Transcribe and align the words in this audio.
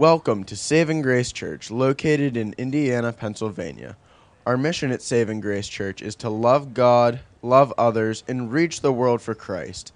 Welcome 0.00 0.44
to 0.44 0.56
Saving 0.56 1.02
Grace 1.02 1.30
Church, 1.30 1.70
located 1.70 2.34
in 2.34 2.54
Indiana, 2.56 3.12
Pennsylvania. 3.12 3.98
Our 4.46 4.56
mission 4.56 4.92
at 4.92 5.02
Saving 5.02 5.42
Grace 5.42 5.68
Church 5.68 6.00
is 6.00 6.16
to 6.16 6.30
love 6.30 6.72
God, 6.72 7.20
love 7.42 7.74
others, 7.76 8.24
and 8.26 8.50
reach 8.50 8.80
the 8.80 8.94
world 8.94 9.20
for 9.20 9.34
Christ. 9.34 9.92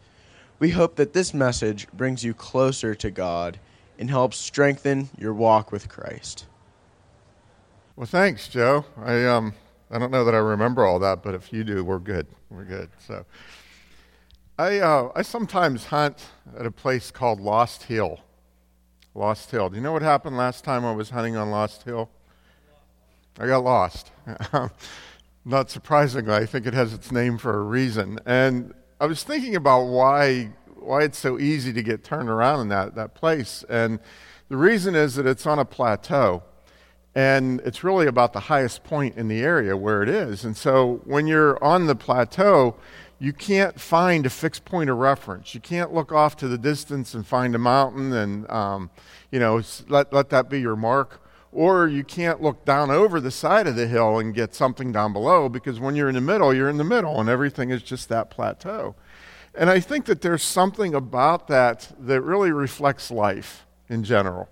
We 0.59 0.69
hope 0.69 0.97
that 0.97 1.15
this 1.15 1.33
message 1.33 1.89
brings 1.95 2.23
you 2.23 2.35
closer 2.35 2.95
to 2.95 3.11
God 3.11 3.59
and 3.99 4.11
helps 4.11 4.37
strengthen 4.37 5.09
your 5.17 5.33
walk 5.33 5.73
with 5.73 5.89
Christ. 5.89 6.45
Well, 7.97 8.07
thanks, 8.07 8.47
Joe. 8.47 8.85
I 9.03 9.25
um, 9.25 9.55
I 9.91 9.99
don't 9.99 10.11
know 10.11 10.27
that 10.27 10.35
I 10.35 10.39
remember 10.39 10.85
all 10.85 10.99
that, 10.99 11.23
but 11.23 11.35
if 11.35 11.51
you 11.51 11.65
do, 11.65 11.83
we're 11.83 11.99
good. 11.99 12.27
We're 12.51 12.65
good. 12.65 12.91
So, 13.09 13.25
I 14.59 14.81
uh, 14.81 15.13
I 15.15 15.23
sometimes 15.23 15.87
hunt 15.87 16.27
at 16.59 16.67
a 16.67 16.71
place 16.71 17.11
called 17.11 17.41
Lost 17.41 17.85
Hill. 17.85 18.21
Lost 19.15 19.51
Hill. 19.51 19.71
Do 19.71 19.77
you 19.77 19.83
know 19.83 19.93
what 19.93 20.03
happened 20.03 20.37
last 20.37 20.65
time 20.65 20.85
I 20.85 20.93
was 20.93 21.11
hunting 21.11 21.37
on 21.37 21.51
Lost 21.51 21.85
Hill? 21.85 22.11
I 23.39 23.47
got 23.47 23.65
lost. 23.65 24.11
Not 25.45 25.71
surprisingly, 25.71 26.33
I 26.33 26.47
think 26.47 26.67
it 26.67 26.75
has 26.75 26.93
its 26.93 27.13
name 27.13 27.39
for 27.39 27.59
a 27.59 27.63
reason. 27.63 28.19
And 28.27 28.75
I 29.01 29.07
was 29.07 29.23
thinking 29.23 29.57
about 29.57 29.85
why 29.85 30.51
why 30.85 31.03
it's 31.03 31.19
so 31.19 31.39
easy 31.39 31.73
to 31.73 31.83
get 31.83 32.05
turned 32.05 32.29
around 32.29 32.61
in 32.61 32.69
that, 32.69 32.95
that 32.95 33.15
place. 33.15 33.65
And 33.69 33.99
the 34.49 34.57
reason 34.57 34.95
is 34.95 35.15
that 35.15 35.27
it's 35.27 35.47
on 35.47 35.59
a 35.59 35.65
plateau. 35.65 36.43
And 37.15 37.61
it's 37.61 37.85
really 37.85 38.07
about 38.07 38.33
the 38.33 38.41
highest 38.41 38.85
point 38.85 39.17
in 39.17 39.29
the 39.29 39.41
area 39.41 39.77
where 39.77 40.03
it 40.03 40.09
is. 40.09 40.45
And 40.45 40.57
so 40.57 41.01
when 41.05 41.27
you're 41.27 41.63
on 41.63 41.87
the 41.87 41.95
plateau, 41.95 42.77
you 43.19 43.33
can't 43.33 43.81
find 43.81 44.27
a 44.27 44.31
fixed 44.31 44.65
point 44.65 44.91
of 44.91 44.99
reference. 44.99 45.55
You 45.55 45.61
can't 45.61 45.93
look 45.93 46.13
off 46.13 46.37
to 46.39 46.49
the 46.49 46.59
distance 46.59 47.15
and 47.15 47.27
find 47.27 47.55
a 47.55 47.59
mountain 47.59 48.13
and, 48.13 48.51
um, 48.51 48.91
you 49.31 49.39
know, 49.39 49.63
let, 49.89 50.13
let 50.13 50.31
that 50.31 50.49
be 50.51 50.61
your 50.61 50.77
mark. 50.77 51.21
Or 51.53 51.87
you 51.87 52.03
can't 52.03 52.43
look 52.43 52.65
down 52.65 52.91
over 52.91 53.21
the 53.21 53.31
side 53.31 53.69
of 53.69 53.77
the 53.77 53.87
hill 53.87 54.19
and 54.19 54.35
get 54.35 54.55
something 54.55 54.91
down 54.91 55.13
below 55.13 55.49
because 55.49 55.79
when 55.79 55.95
you're 55.95 56.09
in 56.09 56.17
the 56.17 56.21
middle, 56.21 56.53
you're 56.53 56.69
in 56.69 56.79
the 56.79 56.85
middle 56.85 57.21
and 57.21 57.29
everything 57.29 57.71
is 57.71 57.83
just 57.83 58.09
that 58.09 58.29
plateau. 58.29 58.97
And 59.55 59.71
I 59.71 59.79
think 59.79 60.07
that 60.07 60.21
there's 60.21 60.43
something 60.43 60.95
about 60.95 61.47
that 61.47 61.93
that 62.01 62.23
really 62.23 62.51
reflects 62.51 63.11
life 63.11 63.67
in 63.89 64.03
general. 64.03 64.49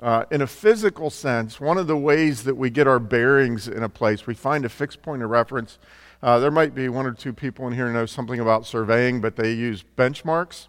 Uh, 0.00 0.24
in 0.30 0.42
a 0.42 0.46
physical 0.46 1.08
sense, 1.08 1.60
one 1.60 1.78
of 1.78 1.86
the 1.86 1.96
ways 1.96 2.44
that 2.44 2.56
we 2.56 2.68
get 2.68 2.86
our 2.86 2.98
bearings 2.98 3.66
in 3.68 3.82
a 3.82 3.88
place, 3.88 4.26
we 4.26 4.34
find 4.34 4.64
a 4.64 4.68
fixed 4.68 5.00
point 5.00 5.22
of 5.22 5.30
reference. 5.30 5.78
Uh, 6.22 6.38
there 6.38 6.50
might 6.50 6.74
be 6.74 6.88
one 6.88 7.06
or 7.06 7.12
two 7.12 7.32
people 7.32 7.66
in 7.66 7.74
here 7.74 7.86
who 7.86 7.92
know 7.92 8.06
something 8.06 8.40
about 8.40 8.66
surveying, 8.66 9.20
but 9.20 9.36
they 9.36 9.52
use 9.52 9.84
benchmarks, 9.96 10.68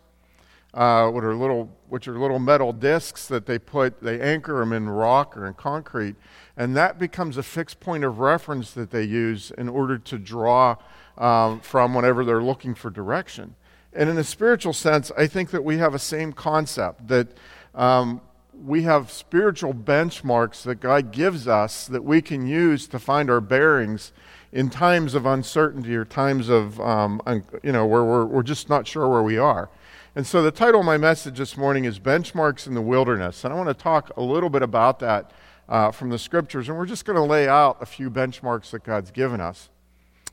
uh, 0.73 1.09
which 1.09 1.23
are 1.23 1.35
little, 1.35 1.69
which 1.87 2.07
are 2.07 2.19
little 2.19 2.39
metal 2.39 2.73
discs 2.73 3.27
that 3.27 3.45
they 3.45 3.57
put, 3.57 4.01
they 4.01 4.19
anchor 4.19 4.59
them 4.59 4.73
in 4.73 4.89
rock 4.89 5.37
or 5.37 5.47
in 5.47 5.53
concrete, 5.53 6.15
and 6.57 6.75
that 6.75 6.99
becomes 6.99 7.37
a 7.37 7.43
fixed 7.43 7.79
point 7.79 8.03
of 8.03 8.19
reference 8.19 8.71
that 8.71 8.91
they 8.91 9.03
use 9.03 9.51
in 9.51 9.69
order 9.69 9.97
to 9.97 10.17
draw 10.17 10.75
um, 11.17 11.59
from 11.61 11.93
whenever 11.93 12.25
they're 12.25 12.43
looking 12.43 12.75
for 12.75 12.89
direction. 12.89 13.55
And 13.93 14.09
in 14.09 14.17
a 14.17 14.23
spiritual 14.23 14.73
sense, 14.73 15.11
I 15.17 15.27
think 15.27 15.49
that 15.51 15.63
we 15.63 15.77
have 15.77 15.95
a 15.95 15.99
same 15.99 16.33
concept 16.33 17.07
that 17.07 17.29
um, 17.73 18.21
we 18.65 18.83
have 18.83 19.11
spiritual 19.11 19.73
benchmarks 19.73 20.63
that 20.63 20.75
God 20.75 21.11
gives 21.11 21.47
us 21.47 21.87
that 21.87 22.03
we 22.03 22.21
can 22.21 22.47
use 22.47 22.87
to 22.87 22.99
find 22.99 23.29
our 23.29 23.41
bearings 23.41 24.11
in 24.57 24.71
times 24.71 25.13
of 25.13 25.27
uncertainty 25.27 25.95
or 25.95 26.03
times 26.03 26.49
of, 26.49 26.81
um, 26.81 27.21
un- 27.27 27.45
you 27.61 27.71
know, 27.71 27.85
where 27.85 28.03
we're, 28.03 28.25
we're 28.25 28.41
just 28.41 28.69
not 28.69 28.87
sure 28.87 29.07
where 29.07 29.21
we 29.21 29.37
are. 29.37 29.69
And 30.15 30.25
so 30.25 30.41
the 30.41 30.49
title 30.49 30.79
of 30.79 30.85
my 30.87 30.97
message 30.97 31.37
this 31.37 31.55
morning 31.55 31.85
is 31.85 31.99
Benchmarks 31.99 32.65
in 32.65 32.73
the 32.73 32.81
Wilderness. 32.81 33.43
And 33.43 33.53
I 33.53 33.55
want 33.55 33.69
to 33.69 33.75
talk 33.75 34.09
a 34.17 34.21
little 34.23 34.49
bit 34.49 34.63
about 34.63 34.97
that 34.97 35.29
uh, 35.69 35.91
from 35.91 36.09
the 36.09 36.17
scriptures. 36.17 36.69
And 36.69 36.75
we're 36.75 36.87
just 36.87 37.05
going 37.05 37.17
to 37.17 37.21
lay 37.21 37.47
out 37.47 37.77
a 37.81 37.85
few 37.85 38.09
benchmarks 38.09 38.71
that 38.71 38.83
God's 38.83 39.11
given 39.11 39.39
us. 39.39 39.69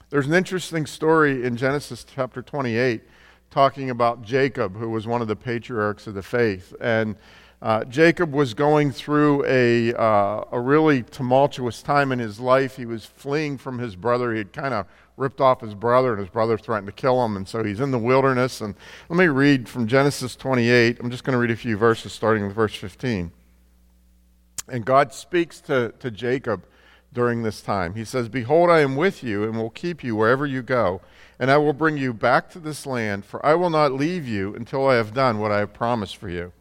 There's 0.09 0.27
an 0.27 0.33
interesting 0.33 0.87
story 0.87 1.45
in 1.45 1.59
Genesis 1.59 2.03
chapter 2.03 2.41
28 2.41 3.03
talking 3.51 3.91
about 3.91 4.23
Jacob, 4.23 4.79
who 4.79 4.89
was 4.89 5.07
one 5.07 5.21
of 5.21 5.29
the 5.29 5.37
patriarchs 5.37 6.07
of 6.07 6.15
the 6.15 6.23
faith. 6.23 6.73
And 6.81 7.17
uh, 7.63 7.85
Jacob 7.85 8.33
was 8.33 8.53
going 8.53 8.93
through 8.93 9.45
a, 9.47 9.95
uh, 9.95 10.45
a 10.53 10.61
really 10.61 11.03
tumultuous 11.03 11.83
time 11.83 12.13
in 12.13 12.19
his 12.19 12.39
life. 12.39 12.77
He 12.77 12.85
was 12.85 13.07
fleeing 13.07 13.57
from 13.57 13.79
his 13.79 13.97
brother. 13.97 14.33
He 14.33 14.39
had 14.39 14.53
kind 14.53 14.75
of 14.75 14.87
ripped 15.17 15.41
off 15.41 15.61
his 15.61 15.75
brother, 15.75 16.13
and 16.13 16.21
his 16.21 16.29
brother 16.29 16.59
threatened 16.59 16.89
to 16.89 16.93
kill 16.93 17.25
him. 17.25 17.37
And 17.37 17.49
so 17.49 17.63
he's 17.63 17.81
in 17.81 17.91
the 17.91 17.99
wilderness. 17.99 18.61
And 18.61 18.75
let 19.09 19.17
me 19.17 19.27
read 19.27 19.69
from 19.69 19.87
Genesis 19.87 20.37
28. 20.37 20.99
I'm 21.01 21.11
just 21.11 21.25
going 21.25 21.33
to 21.33 21.39
read 21.39 21.51
a 21.51 21.57
few 21.57 21.77
verses, 21.77 22.13
starting 22.13 22.47
with 22.47 22.55
verse 22.55 22.75
15. 22.75 23.33
And 24.69 24.85
God 24.85 25.13
speaks 25.13 25.61
to, 25.63 25.95
to 26.01 26.11
Jacob 26.11 26.65
during 27.13 27.43
this 27.43 27.63
time. 27.63 27.95
He 27.95 28.05
says, 28.05 28.29
Behold, 28.29 28.71
I 28.71 28.81
am 28.81 28.97
with 28.97 29.23
you, 29.23 29.45
and 29.45 29.57
will 29.57 29.71
keep 29.71 30.03
you 30.03 30.17
wherever 30.17 30.45
you 30.45 30.63
go. 30.63 31.01
And 31.39 31.51
I 31.51 31.57
will 31.57 31.73
bring 31.73 31.97
you 31.97 32.13
back 32.13 32.51
to 32.51 32.59
this 32.59 32.87
land, 32.87 33.25
for 33.25 33.45
I 33.45 33.55
will 33.55 33.71
not 33.71 33.93
leave 33.93 34.27
you 34.27 34.55
until 34.55 34.87
I 34.87 34.97
have 34.97 35.15
done 35.15 35.39
what 35.39 35.53
I 35.53 35.59
have 35.59 35.73
promised 35.73 36.17
for 36.17 36.29
you. 36.29 36.53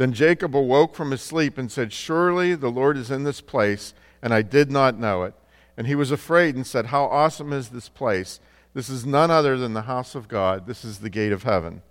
Then 0.00 0.14
Jacob 0.14 0.56
awoke 0.56 0.94
from 0.94 1.10
his 1.10 1.20
sleep 1.20 1.58
and 1.58 1.70
said, 1.70 1.92
Surely 1.92 2.54
the 2.54 2.70
Lord 2.70 2.96
is 2.96 3.10
in 3.10 3.24
this 3.24 3.42
place, 3.42 3.92
and 4.22 4.32
I 4.32 4.40
did 4.40 4.70
not 4.70 4.98
know 4.98 5.24
it. 5.24 5.34
And 5.76 5.86
he 5.86 5.94
was 5.94 6.10
afraid 6.10 6.54
and 6.54 6.66
said, 6.66 6.86
How 6.86 7.04
awesome 7.04 7.52
is 7.52 7.68
this 7.68 7.90
place! 7.90 8.40
This 8.72 8.88
is 8.88 9.04
none 9.04 9.30
other 9.30 9.58
than 9.58 9.74
the 9.74 9.82
house 9.82 10.14
of 10.14 10.26
God. 10.26 10.66
This 10.66 10.86
is 10.86 11.00
the 11.00 11.10
gate 11.10 11.32
of 11.32 11.42
heaven. 11.42 11.82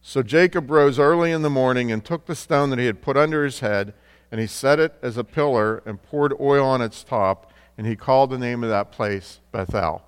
So 0.00 0.22
Jacob 0.22 0.70
rose 0.70 0.98
early 0.98 1.32
in 1.32 1.42
the 1.42 1.50
morning 1.50 1.92
and 1.92 2.02
took 2.02 2.24
the 2.24 2.34
stone 2.34 2.70
that 2.70 2.78
he 2.78 2.86
had 2.86 3.02
put 3.02 3.18
under 3.18 3.44
his 3.44 3.60
head, 3.60 3.92
and 4.32 4.40
he 4.40 4.46
set 4.46 4.80
it 4.80 4.94
as 5.02 5.18
a 5.18 5.22
pillar 5.22 5.82
and 5.84 6.02
poured 6.02 6.32
oil 6.40 6.66
on 6.66 6.80
its 6.80 7.04
top, 7.04 7.52
and 7.76 7.86
he 7.86 7.94
called 7.94 8.30
the 8.30 8.38
name 8.38 8.64
of 8.64 8.70
that 8.70 8.90
place 8.90 9.40
Bethel. 9.52 10.02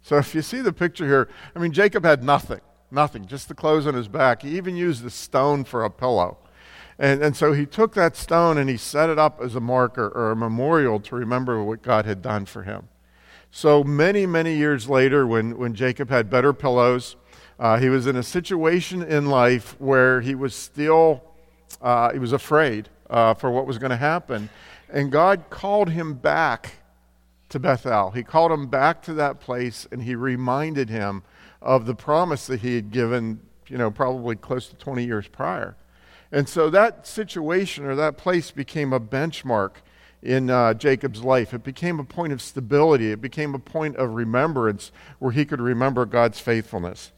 So 0.00 0.16
if 0.16 0.32
you 0.32 0.42
see 0.42 0.60
the 0.60 0.72
picture 0.72 1.08
here, 1.08 1.28
I 1.56 1.58
mean, 1.58 1.72
Jacob 1.72 2.04
had 2.04 2.22
nothing. 2.22 2.60
Nothing, 2.90 3.26
just 3.26 3.48
the 3.48 3.54
clothes 3.54 3.86
on 3.86 3.94
his 3.94 4.08
back. 4.08 4.42
He 4.42 4.56
even 4.56 4.76
used 4.76 5.04
a 5.04 5.10
stone 5.10 5.64
for 5.64 5.84
a 5.84 5.90
pillow. 5.90 6.38
And, 6.98 7.22
and 7.22 7.36
so 7.36 7.52
he 7.52 7.66
took 7.66 7.94
that 7.94 8.16
stone 8.16 8.56
and 8.56 8.70
he 8.70 8.76
set 8.76 9.10
it 9.10 9.18
up 9.18 9.40
as 9.40 9.54
a 9.54 9.60
marker 9.60 10.08
or 10.08 10.30
a 10.30 10.36
memorial 10.36 11.00
to 11.00 11.14
remember 11.14 11.62
what 11.62 11.82
God 11.82 12.06
had 12.06 12.22
done 12.22 12.46
for 12.46 12.62
him. 12.62 12.88
So 13.50 13.84
many, 13.84 14.26
many 14.26 14.56
years 14.56 14.88
later, 14.88 15.26
when, 15.26 15.58
when 15.58 15.74
Jacob 15.74 16.08
had 16.10 16.30
better 16.30 16.52
pillows, 16.52 17.16
uh, 17.58 17.78
he 17.78 17.88
was 17.88 18.06
in 18.06 18.16
a 18.16 18.22
situation 18.22 19.02
in 19.02 19.26
life 19.26 19.76
where 19.78 20.20
he 20.20 20.34
was 20.34 20.54
still, 20.54 21.22
uh, 21.80 22.12
he 22.12 22.18
was 22.18 22.32
afraid 22.32 22.88
uh, 23.08 23.34
for 23.34 23.50
what 23.50 23.66
was 23.66 23.78
going 23.78 23.90
to 23.90 23.96
happen. 23.96 24.48
And 24.90 25.10
God 25.10 25.44
called 25.50 25.90
him 25.90 26.14
back 26.14 26.74
to 27.48 27.58
Bethel. 27.58 28.10
He 28.10 28.22
called 28.22 28.52
him 28.52 28.66
back 28.66 29.02
to 29.02 29.14
that 29.14 29.40
place 29.40 29.86
and 29.90 30.02
he 30.02 30.14
reminded 30.14 30.90
him 30.90 31.22
of 31.62 31.86
the 31.86 31.94
promise 31.94 32.46
that 32.46 32.60
he 32.60 32.74
had 32.74 32.90
given, 32.90 33.40
you 33.68 33.78
know, 33.78 33.90
probably 33.90 34.36
close 34.36 34.68
to 34.68 34.76
20 34.76 35.04
years 35.04 35.28
prior. 35.28 35.76
And 36.32 36.48
so 36.48 36.70
that 36.70 37.06
situation 37.06 37.84
or 37.84 37.94
that 37.94 38.16
place 38.16 38.50
became 38.50 38.92
a 38.92 39.00
benchmark 39.00 39.72
in 40.22 40.50
uh, 40.50 40.74
Jacob's 40.74 41.22
life. 41.22 41.54
It 41.54 41.62
became 41.62 42.00
a 42.00 42.04
point 42.04 42.32
of 42.32 42.42
stability, 42.42 43.12
it 43.12 43.20
became 43.20 43.54
a 43.54 43.58
point 43.58 43.96
of 43.96 44.14
remembrance 44.14 44.90
where 45.18 45.32
he 45.32 45.44
could 45.44 45.60
remember 45.60 46.04
God's 46.04 46.40
faithfulness. 46.40 47.12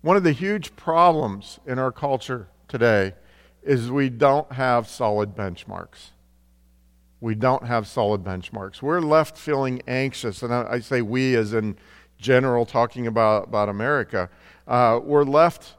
One 0.00 0.16
of 0.16 0.24
the 0.24 0.32
huge 0.32 0.76
problems 0.76 1.60
in 1.66 1.78
our 1.78 1.92
culture 1.92 2.48
today 2.68 3.14
is 3.62 3.90
we 3.90 4.08
don't 4.08 4.52
have 4.52 4.88
solid 4.88 5.34
benchmarks 5.36 6.10
we 7.20 7.34
don't 7.34 7.64
have 7.64 7.86
solid 7.86 8.22
benchmarks. 8.22 8.80
We're 8.80 9.00
left 9.00 9.36
feeling 9.36 9.82
anxious, 9.88 10.42
and 10.42 10.54
I, 10.54 10.66
I 10.72 10.80
say 10.80 11.02
we 11.02 11.34
as 11.34 11.52
in 11.52 11.76
general, 12.18 12.66
talking 12.66 13.06
about, 13.06 13.48
about 13.48 13.68
America. 13.68 14.28
Uh, 14.66 15.00
we're 15.02 15.24
left 15.24 15.74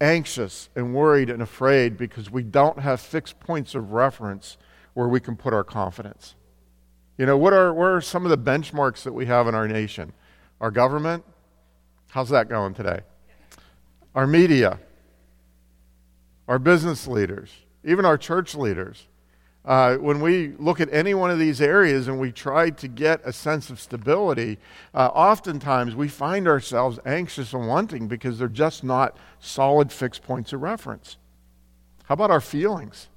anxious 0.00 0.68
and 0.74 0.94
worried 0.94 1.30
and 1.30 1.42
afraid 1.42 1.96
because 1.96 2.30
we 2.30 2.42
don't 2.42 2.78
have 2.78 3.00
fixed 3.00 3.40
points 3.40 3.74
of 3.74 3.92
reference 3.92 4.56
where 4.92 5.08
we 5.08 5.20
can 5.20 5.36
put 5.36 5.52
our 5.54 5.64
confidence. 5.64 6.34
You 7.16 7.26
know, 7.26 7.36
what 7.36 7.52
are, 7.52 7.72
what 7.72 7.86
are 7.86 8.00
some 8.00 8.24
of 8.26 8.30
the 8.30 8.38
benchmarks 8.38 9.02
that 9.04 9.12
we 9.12 9.26
have 9.26 9.46
in 9.46 9.54
our 9.54 9.68
nation? 9.68 10.12
Our 10.60 10.70
government? 10.70 11.24
How's 12.10 12.28
that 12.28 12.48
going 12.48 12.74
today? 12.74 13.00
Our 14.14 14.26
media? 14.26 14.78
Our 16.46 16.58
business 16.58 17.06
leaders? 17.06 17.50
Even 17.84 18.04
our 18.04 18.18
church 18.18 18.54
leaders? 18.54 19.08
Uh, 19.64 19.96
when 19.96 20.20
we 20.20 20.48
look 20.58 20.78
at 20.78 20.92
any 20.92 21.14
one 21.14 21.30
of 21.30 21.38
these 21.38 21.60
areas 21.60 22.06
and 22.06 22.20
we 22.20 22.30
try 22.30 22.68
to 22.68 22.86
get 22.86 23.20
a 23.24 23.32
sense 23.32 23.70
of 23.70 23.80
stability, 23.80 24.58
uh, 24.92 25.06
oftentimes 25.14 25.94
we 25.94 26.06
find 26.06 26.46
ourselves 26.46 26.98
anxious 27.06 27.54
and 27.54 27.66
wanting 27.66 28.06
because 28.06 28.38
they're 28.38 28.48
just 28.48 28.84
not 28.84 29.16
solid 29.40 29.90
fixed 29.90 30.22
points 30.22 30.52
of 30.52 30.60
reference. 30.60 31.16
How 32.04 32.12
about 32.12 32.30
our 32.30 32.42
feelings? 32.42 33.08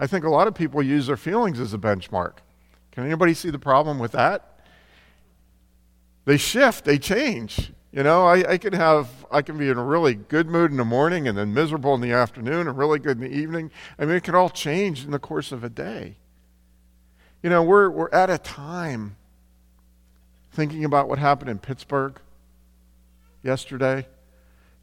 I 0.00 0.08
think 0.08 0.24
a 0.24 0.30
lot 0.30 0.48
of 0.48 0.54
people 0.54 0.82
use 0.82 1.06
their 1.06 1.16
feelings 1.16 1.60
as 1.60 1.72
a 1.72 1.78
benchmark. 1.78 2.34
Can 2.90 3.04
anybody 3.04 3.34
see 3.34 3.50
the 3.50 3.58
problem 3.60 4.00
with 4.00 4.12
that? 4.12 4.58
They 6.24 6.36
shift, 6.36 6.84
they 6.84 6.98
change. 6.98 7.72
You 7.90 8.02
know, 8.02 8.26
I, 8.26 8.52
I 8.52 8.58
can 8.58 8.74
have, 8.74 9.08
I 9.30 9.40
can 9.40 9.56
be 9.56 9.70
in 9.70 9.78
a 9.78 9.84
really 9.84 10.14
good 10.14 10.46
mood 10.46 10.70
in 10.70 10.76
the 10.76 10.84
morning 10.84 11.26
and 11.26 11.38
then 11.38 11.54
miserable 11.54 11.94
in 11.94 12.02
the 12.02 12.12
afternoon 12.12 12.68
and 12.68 12.76
really 12.76 12.98
good 12.98 13.16
in 13.16 13.22
the 13.22 13.34
evening. 13.34 13.70
I 13.98 14.04
mean, 14.04 14.16
it 14.16 14.24
can 14.24 14.34
all 14.34 14.50
change 14.50 15.04
in 15.04 15.10
the 15.10 15.18
course 15.18 15.52
of 15.52 15.64
a 15.64 15.70
day. 15.70 16.16
You 17.42 17.48
know, 17.48 17.62
we're, 17.62 17.88
we're 17.88 18.10
at 18.10 18.28
a 18.28 18.36
time 18.36 19.16
thinking 20.52 20.84
about 20.84 21.08
what 21.08 21.18
happened 21.18 21.48
in 21.48 21.58
Pittsburgh 21.58 22.20
yesterday, 23.42 24.06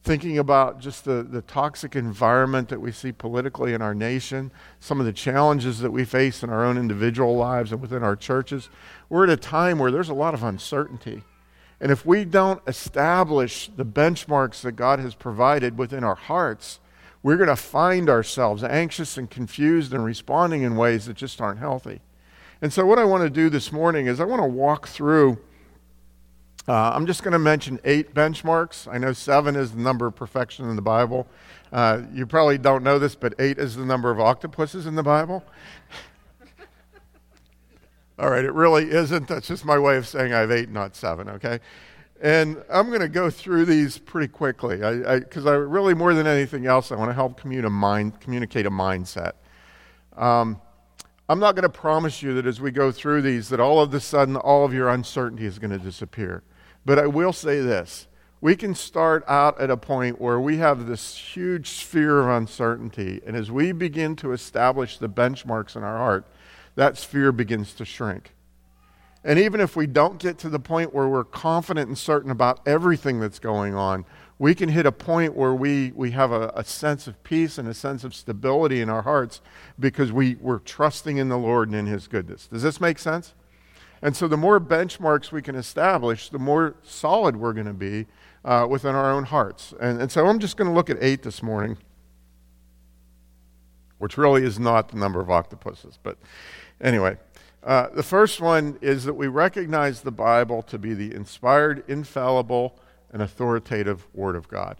thinking 0.04 0.40
about 0.40 0.80
just 0.80 1.06
the, 1.06 1.22
the 1.22 1.42
toxic 1.42 1.96
environment 1.96 2.70
that 2.70 2.82
we 2.82 2.92
see 2.92 3.12
politically 3.12 3.74
in 3.74 3.84
our 3.84 3.94
nation, 3.94 4.52
some 4.80 5.00
of 5.00 5.06
the 5.06 5.14
challenges 5.14 5.80
that 5.80 5.92
we 5.92 6.06
face 6.06 6.42
in 6.42 6.50
our 6.50 6.66
own 6.66 6.78
individual 6.78 7.36
lives 7.36 7.72
and 7.72 7.82
within 7.82 8.02
our 8.02 8.16
churches. 8.16 8.70
We're 9.10 9.26
at 9.26 9.30
a 9.30 9.38
time 9.38 9.78
where 9.78 9.92
there's 9.92 10.10
a 10.10 10.16
lot 10.16 10.34
of 10.34 10.42
uncertainty. 10.42 11.24
And 11.80 11.92
if 11.92 12.06
we 12.06 12.26
don't 12.26 12.62
establish 12.68 13.70
the 13.76 13.86
benchmarks 13.86 14.62
that 14.62 14.74
God 14.74 15.00
has 15.00 15.14
provided 15.14 15.78
within 15.78 16.04
our 16.04 16.16
hearts, 16.16 16.80
we're 17.22 17.38
going 17.38 17.50
to 17.50 17.56
find 17.56 18.10
ourselves 18.10 18.64
anxious 18.64 19.18
and 19.18 19.30
confused 19.30 19.94
and 19.94 20.06
responding 20.06 20.62
in 20.62 20.76
ways 20.76 21.06
that 21.06 21.18
just 21.18 21.42
aren't 21.42 21.60
healthy. 21.60 22.02
And 22.62 22.72
so, 22.72 22.86
what 22.86 23.00
I 23.00 23.04
want 23.04 23.24
to 23.24 23.30
do 23.30 23.50
this 23.50 23.72
morning 23.72 24.08
is 24.08 24.20
I 24.20 24.26
want 24.26 24.42
to 24.42 24.48
walk 24.48 24.88
through. 24.88 25.40
Uh, 26.68 26.92
I'm 26.94 27.06
just 27.06 27.24
going 27.24 27.34
to 27.34 27.40
mention 27.40 27.80
eight 27.84 28.14
benchmarks. 28.14 28.92
I 28.92 28.98
know 28.98 29.12
seven 29.14 29.56
is 29.56 29.72
the 29.72 29.82
number 29.82 30.08
of 30.08 30.16
perfection 30.16 30.70
in 30.70 30.76
the 30.76 30.82
Bible. 30.82 31.28
Uh, 31.72 32.04
you 32.14 32.26
probably 32.26 32.58
don't 32.58 32.84
know 32.84 32.98
this, 32.98 33.16
but 33.16 33.36
eight 33.38 33.58
is 33.58 33.76
the 33.76 33.86
number 33.86 34.10
of 34.10 34.20
octopuses 34.20 34.86
in 34.86 34.96
the 34.96 35.04
Bible. 35.04 35.44
All 38.18 38.30
right, 38.30 38.46
it 38.46 38.54
really 38.54 38.92
isn't. 38.92 39.28
That's 39.28 39.48
just 39.48 39.66
my 39.66 39.78
way 39.78 39.98
of 39.98 40.08
saying 40.08 40.34
I 40.34 40.40
have 40.40 40.52
eight, 40.52 40.70
not 40.70 40.96
seven, 40.96 41.28
okay? 41.30 41.60
And 42.22 42.64
I'm 42.72 42.88
going 42.88 43.02
to 43.02 43.10
go 43.10 43.30
through 43.30 43.66
these 43.66 43.98
pretty 43.98 44.30
quickly 44.30 44.78
because 44.78 45.46
I, 45.46 45.52
I, 45.52 45.56
I, 45.56 45.58
really, 45.58 45.94
more 45.94 46.14
than 46.14 46.26
anything 46.26 46.66
else, 46.66 46.94
I 46.94 46.96
want 46.96 47.10
to 47.10 47.14
help 47.14 47.42
communi- 47.42 47.70
mind, 47.70 48.22
communicate 48.22 48.66
a 48.66 48.72
mindset. 48.72 49.34
Um, 50.16 50.62
I'm 51.28 51.40
not 51.40 51.56
going 51.56 51.64
to 51.64 51.70
promise 51.70 52.22
you 52.22 52.34
that 52.36 52.46
as 52.46 52.62
we 52.62 52.72
go 52.72 52.90
through 52.90 53.22
these, 53.22 53.50
that 53.50 53.60
all 53.60 53.82
of 53.82 53.94
a 53.94 54.00
sudden 54.00 54.38
all 54.38 54.64
of 54.64 54.74
your 54.74 54.88
uncertainty 54.88 55.46
is 55.46 55.60
going 55.60 55.72
to 55.72 55.80
disappear. 55.80 56.44
But 56.86 57.00
I 57.00 57.08
will 57.08 57.34
say 57.34 57.60
this 57.60 58.08
we 58.40 58.56
can 58.56 58.76
start 58.76 59.24
out 59.28 59.60
at 59.60 59.72
a 59.72 59.78
point 59.78 60.22
where 60.22 60.40
we 60.40 60.58
have 60.58 60.86
this 60.86 61.18
huge 61.18 61.70
sphere 61.70 62.20
of 62.22 62.30
uncertainty. 62.30 63.20
And 63.26 63.36
as 63.36 63.50
we 63.50 63.72
begin 63.72 64.16
to 64.18 64.34
establish 64.34 65.00
the 65.00 65.10
benchmarks 65.10 65.76
in 65.76 65.84
our 65.84 65.98
heart, 65.98 66.28
that 66.76 66.98
sphere 66.98 67.32
begins 67.32 67.74
to 67.74 67.86
shrink. 67.86 68.34
And 69.24 69.40
even 69.40 69.60
if 69.60 69.76
we 69.76 69.88
don't 69.88 70.20
get 70.20 70.38
to 70.40 70.50
the 70.50 70.60
point 70.60 70.94
where 70.94 71.08
we're 71.08 71.24
confident 71.24 71.88
and 71.88 71.98
certain 71.98 72.30
about 72.30 72.60
everything 72.68 73.20
that's 73.20 73.40
going 73.40 73.74
on, 73.74 74.06
we 74.38 74.54
can 74.54 74.70
hit 74.70 74.86
a 74.86 74.92
point 74.92 75.36
where 75.36 75.54
we, 75.54 75.92
we 75.96 76.12
have 76.12 76.32
a, 76.32 76.52
a 76.56 76.64
sense 76.64 77.08
of 77.08 77.22
peace 77.24 77.58
and 77.58 77.68
a 77.68 77.74
sense 77.74 78.04
of 78.04 78.14
stability 78.14 78.82
in 78.82 78.90
our 78.90 79.02
hearts 79.02 79.42
because 79.80 80.12
we, 80.12 80.36
we're 80.36 80.60
trusting 80.60 81.18
in 81.18 81.30
the 81.30 81.38
Lord 81.38 81.70
and 81.70 81.76
in 81.76 81.86
His 81.88 82.08
goodness. 82.08 82.48
Does 82.48 82.62
this 82.62 82.80
make 82.80 83.00
sense? 83.00 83.34
And 84.02 84.16
so, 84.16 84.28
the 84.28 84.38
more 84.38 84.60
benchmarks 84.60 85.32
we 85.32 85.42
can 85.42 85.56
establish, 85.56 86.30
the 86.30 86.38
more 86.38 86.76
solid 86.84 87.38
we're 87.38 87.54
going 87.54 87.66
to 87.66 87.74
be 87.74 88.06
uh, 88.44 88.68
within 88.70 88.94
our 88.94 89.12
own 89.12 89.24
hearts. 89.24 89.74
And, 89.80 90.00
and 90.02 90.12
so, 90.12 90.28
I'm 90.28 90.38
just 90.38 90.58
going 90.58 90.70
to 90.70 90.74
look 90.76 90.92
at 90.92 90.98
eight 91.02 91.24
this 91.24 91.42
morning, 91.42 91.78
which 93.98 94.18
really 94.18 94.44
is 94.44 94.60
not 94.60 94.90
the 94.90 94.98
number 94.98 95.22
of 95.22 95.32
octopuses. 95.32 95.98
But 96.04 96.18
Anyway, 96.82 97.18
uh, 97.64 97.88
the 97.96 98.04
first 98.04 98.42
one 98.42 98.78
is 98.82 99.06
that 99.06 99.14
we 99.14 99.28
recognize 99.28 100.02
the 100.02 100.12
Bible 100.12 100.62
to 100.64 100.78
be 100.78 100.94
the 100.94 101.14
inspired, 101.14 101.84
infallible, 101.88 102.78
and 103.12 103.22
authoritative 103.22 104.06
Word 104.14 104.36
of 104.36 104.48
God. 104.48 104.78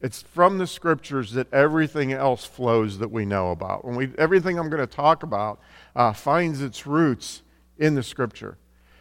It's 0.00 0.20
from 0.20 0.58
the 0.58 0.66
scriptures 0.66 1.32
that 1.32 1.50
everything 1.52 2.12
else 2.12 2.44
flows 2.44 2.98
that 2.98 3.10
we 3.10 3.24
know 3.24 3.50
about. 3.50 3.84
When 3.84 3.96
we, 3.96 4.10
everything 4.18 4.58
I'm 4.58 4.68
going 4.68 4.86
to 4.86 4.86
talk 4.86 5.22
about 5.22 5.60
uh, 5.96 6.12
finds 6.12 6.60
its 6.60 6.86
roots 6.86 7.42
in 7.78 7.94
the 7.94 8.02
scripture. 8.02 8.58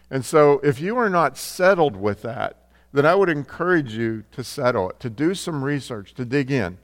And 0.09 0.23
so, 0.23 0.59
if 0.63 0.79
you 0.79 0.95
are 0.97 1.09
not 1.09 1.37
settled 1.37 1.97
with 1.97 2.21
that, 2.21 2.69
then 2.93 3.05
I 3.05 3.15
would 3.15 3.29
encourage 3.29 3.93
you 3.93 4.23
to 4.31 4.43
settle 4.43 4.91
it, 4.91 4.99
to 5.01 5.09
do 5.09 5.33
some 5.33 5.63
research, 5.63 6.13
to 6.13 6.23
dig 6.23 6.51
in. 6.51 6.77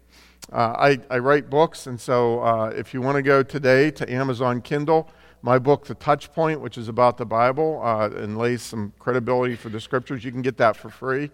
Uh, 0.51 0.75
I, 0.77 0.99
I, 1.11 1.19
write 1.19 1.49
books, 1.49 1.85
and 1.85 1.99
so 1.99 2.39
uh, 2.39 2.73
if 2.75 2.91
you 2.91 3.01
want 3.01 3.17
to 3.17 3.21
go 3.21 3.43
today 3.43 3.91
to 3.91 4.11
Amazon 4.11 4.61
Kindle, 4.61 5.07
my 5.43 5.59
book, 5.59 5.85
The 5.85 5.93
Touch 5.93 6.33
Point, 6.33 6.59
which 6.59 6.75
is 6.75 6.87
about 6.87 7.17
the 7.17 7.25
Bible 7.25 7.79
uh, 7.83 8.09
and 8.09 8.35
lays 8.35 8.63
some 8.63 8.91
credibility 8.97 9.55
for 9.55 9.69
the 9.69 9.79
scriptures, 9.79 10.23
you 10.23 10.31
can 10.31 10.41
get 10.41 10.57
that 10.57 10.75
for 10.75 10.89
free 10.89 11.29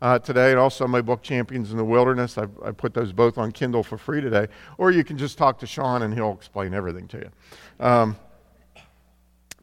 uh, 0.00 0.20
today. 0.20 0.50
And 0.50 0.60
also 0.60 0.86
my 0.86 1.00
book, 1.00 1.20
Champions 1.20 1.72
in 1.72 1.78
the 1.78 1.84
Wilderness, 1.84 2.38
I've, 2.38 2.50
I 2.64 2.70
put 2.70 2.94
those 2.94 3.12
both 3.12 3.38
on 3.38 3.50
Kindle 3.50 3.82
for 3.82 3.98
free 3.98 4.20
today. 4.20 4.46
Or 4.78 4.92
you 4.92 5.02
can 5.02 5.18
just 5.18 5.36
talk 5.36 5.58
to 5.58 5.66
Sean, 5.66 6.02
and 6.02 6.14
he'll 6.14 6.32
explain 6.32 6.72
everything 6.72 7.08
to 7.08 7.18
you. 7.18 7.84
Um, 7.84 8.16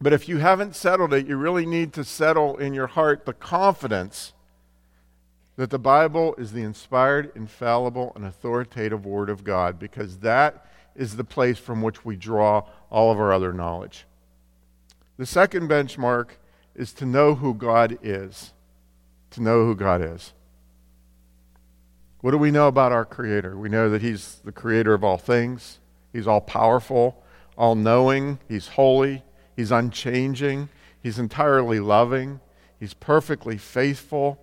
but 0.02 0.12
if 0.12 0.28
you 0.28 0.38
haven't 0.38 0.76
settled 0.76 1.14
it, 1.14 1.28
you 1.28 1.38
really 1.38 1.66
need 1.66 1.94
to 1.94 2.04
settle 2.04 2.58
in 2.58 2.74
your 2.74 2.88
heart 2.88 3.26
the 3.26 3.34
confidence 3.34 4.34
that 5.58 5.72
the 5.72 5.80
Bible 5.80 6.36
is 6.38 6.54
the 6.54 6.62
inspired, 6.62 7.32
infallible, 7.36 8.14
and 8.16 8.24
authoritative 8.24 9.06
Word 9.06 9.30
of 9.30 9.44
God 9.44 9.78
because 9.78 10.20
that 10.20 10.68
is 10.96 11.16
the 11.16 11.24
place 11.24 11.58
from 11.58 11.82
which 11.82 12.06
we 12.06 12.16
draw 12.16 12.64
all 12.90 13.12
of 13.12 13.20
our 13.20 13.34
other 13.34 13.52
knowledge. 13.52 14.06
The 15.18 15.26
second 15.26 15.68
benchmark 15.68 16.30
is 16.76 16.94
to 16.94 17.06
know 17.06 17.36
who 17.36 17.56
God 17.56 17.98
is. 18.04 18.54
To 19.32 19.42
know 19.42 19.66
who 19.66 19.76
God 19.76 20.02
is. 20.02 20.34
What 22.22 22.32
do 22.32 22.38
we 22.38 22.52
know 22.52 22.68
about 22.68 22.92
our 22.92 23.06
Creator? 23.06 23.58
We 23.58 23.70
know 23.70 23.90
that 23.90 24.02
He's 24.02 24.40
the 24.44 24.52
Creator 24.52 24.94
of 24.94 25.04
all 25.04 25.18
things, 25.18 25.80
He's 26.14 26.28
all 26.28 26.42
powerful, 26.42 27.24
all 27.58 27.76
knowing, 27.76 28.40
He's 28.48 28.70
holy, 28.70 29.24
He's 29.56 29.72
unchanging, 29.72 30.70
He's 31.02 31.20
entirely 31.20 31.80
loving, 31.80 32.40
He's 32.80 32.94
perfectly 32.94 33.58
faithful. 33.58 34.40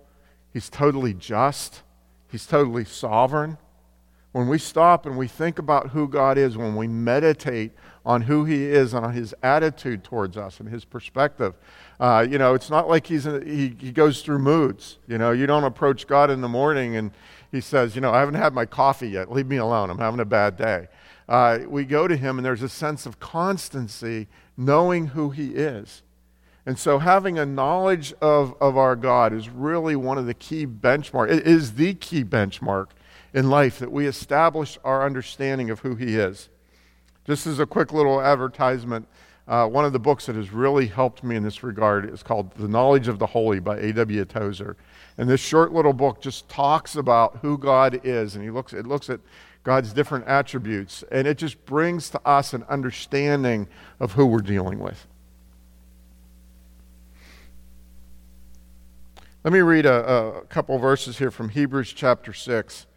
He's 0.55 0.69
totally 0.69 1.13
just, 1.13 1.81
He's 2.29 2.45
totally 2.45 2.85
sovereign. 2.85 3.57
When 4.31 4.47
we 4.47 4.57
stop 4.57 5.05
and 5.05 5.17
we 5.17 5.27
think 5.27 5.59
about 5.59 5.89
who 5.89 6.07
God 6.07 6.37
is, 6.37 6.55
when 6.55 6.77
we 6.77 6.87
meditate 6.87 7.73
on 8.05 8.21
who 8.21 8.45
He 8.45 8.63
is 8.63 8.93
and 8.93 9.05
on 9.05 9.11
His 9.11 9.35
attitude 9.43 10.05
towards 10.05 10.37
us 10.37 10.61
and 10.61 10.69
His 10.69 10.85
perspective, 10.85 11.55
uh, 11.99 12.25
you 12.29 12.37
know, 12.37 12.53
it's 12.53 12.69
not 12.69 12.87
like 12.87 13.05
he's 13.05 13.25
a, 13.25 13.43
he, 13.43 13.75
he 13.77 13.91
goes 13.91 14.21
through 14.21 14.39
moods. 14.39 14.97
You 15.09 15.17
know, 15.17 15.31
you 15.31 15.45
don't 15.45 15.65
approach 15.65 16.07
God 16.07 16.31
in 16.31 16.39
the 16.39 16.47
morning 16.47 16.95
and 16.95 17.11
He 17.51 17.59
says, 17.59 17.93
you 17.93 17.99
know, 17.99 18.13
I 18.13 18.19
haven't 18.21 18.35
had 18.35 18.53
my 18.53 18.65
coffee 18.65 19.09
yet. 19.09 19.29
Leave 19.29 19.47
me 19.47 19.57
alone. 19.57 19.89
I'm 19.89 19.97
having 19.97 20.21
a 20.21 20.25
bad 20.25 20.55
day. 20.55 20.87
Uh, 21.27 21.59
we 21.67 21.83
go 21.83 22.07
to 22.07 22.15
Him 22.15 22.39
and 22.39 22.45
there's 22.45 22.63
a 22.63 22.69
sense 22.69 23.05
of 23.05 23.19
constancy 23.19 24.29
knowing 24.55 25.07
who 25.07 25.31
He 25.31 25.47
is. 25.47 26.01
And 26.65 26.79
so 26.79 26.97
having 26.99 27.37
a 27.37 27.45
knowledge 27.45 28.13
of, 28.21 28.55
of 28.59 28.75
our 28.75 28.95
God 28.95 29.33
is 29.33 29.49
really 29.49 29.95
one 29.95 30.17
of 30.17 30.25
the 30.25 30.33
key 30.33 30.65
benchmark. 30.65 31.31
It 31.31 31.45
is 31.45 31.73
the 31.73 31.93
key 31.93 32.23
benchmark 32.23 32.87
in 33.33 33.49
life 33.49 33.77
that 33.79 33.91
we 33.91 34.07
establish 34.07 34.79
our 34.83 35.05
understanding 35.05 35.69
of 35.69 35.79
who 35.81 35.95
He 35.95 36.15
is. 36.15 36.49
Just 37.25 37.45
as 37.45 37.59
a 37.59 37.65
quick 37.65 37.93
little 37.93 38.21
advertisement, 38.21 39.07
uh, 39.47 39.67
one 39.67 39.85
of 39.85 39.93
the 39.93 39.99
books 39.99 40.25
that 40.25 40.35
has 40.35 40.51
really 40.51 40.87
helped 40.87 41.23
me 41.23 41.35
in 41.35 41.43
this 41.43 41.61
regard 41.61 42.09
is 42.11 42.23
called 42.23 42.51
The 42.55 42.67
Knowledge 42.67 43.07
of 43.07 43.19
the 43.19 43.27
Holy 43.27 43.59
by 43.59 43.77
A.W. 43.77 44.25
Tozer. 44.25 44.75
And 45.17 45.29
this 45.29 45.41
short 45.41 45.71
little 45.71 45.93
book 45.93 46.19
just 46.19 46.49
talks 46.49 46.95
about 46.95 47.37
who 47.37 47.57
God 47.57 48.01
is, 48.03 48.35
and 48.35 48.43
he 48.43 48.49
looks, 48.49 48.73
it 48.73 48.87
looks 48.87 49.09
at 49.09 49.19
God's 49.63 49.93
different 49.93 50.25
attributes, 50.25 51.03
and 51.11 51.27
it 51.27 51.37
just 51.37 51.63
brings 51.65 52.09
to 52.11 52.21
us 52.25 52.53
an 52.53 52.63
understanding 52.69 53.67
of 53.99 54.13
who 54.13 54.25
we're 54.25 54.39
dealing 54.39 54.79
with. 54.79 55.07
Let 59.45 59.53
me 59.53 59.59
read 59.59 59.85
a, 59.85 60.39
a 60.39 60.41
couple 60.45 60.75
verses 60.79 61.19
here 61.19 61.29
from 61.29 61.49
Hebrews 61.49 61.93
chapter 61.93 62.33
6. 62.33 62.87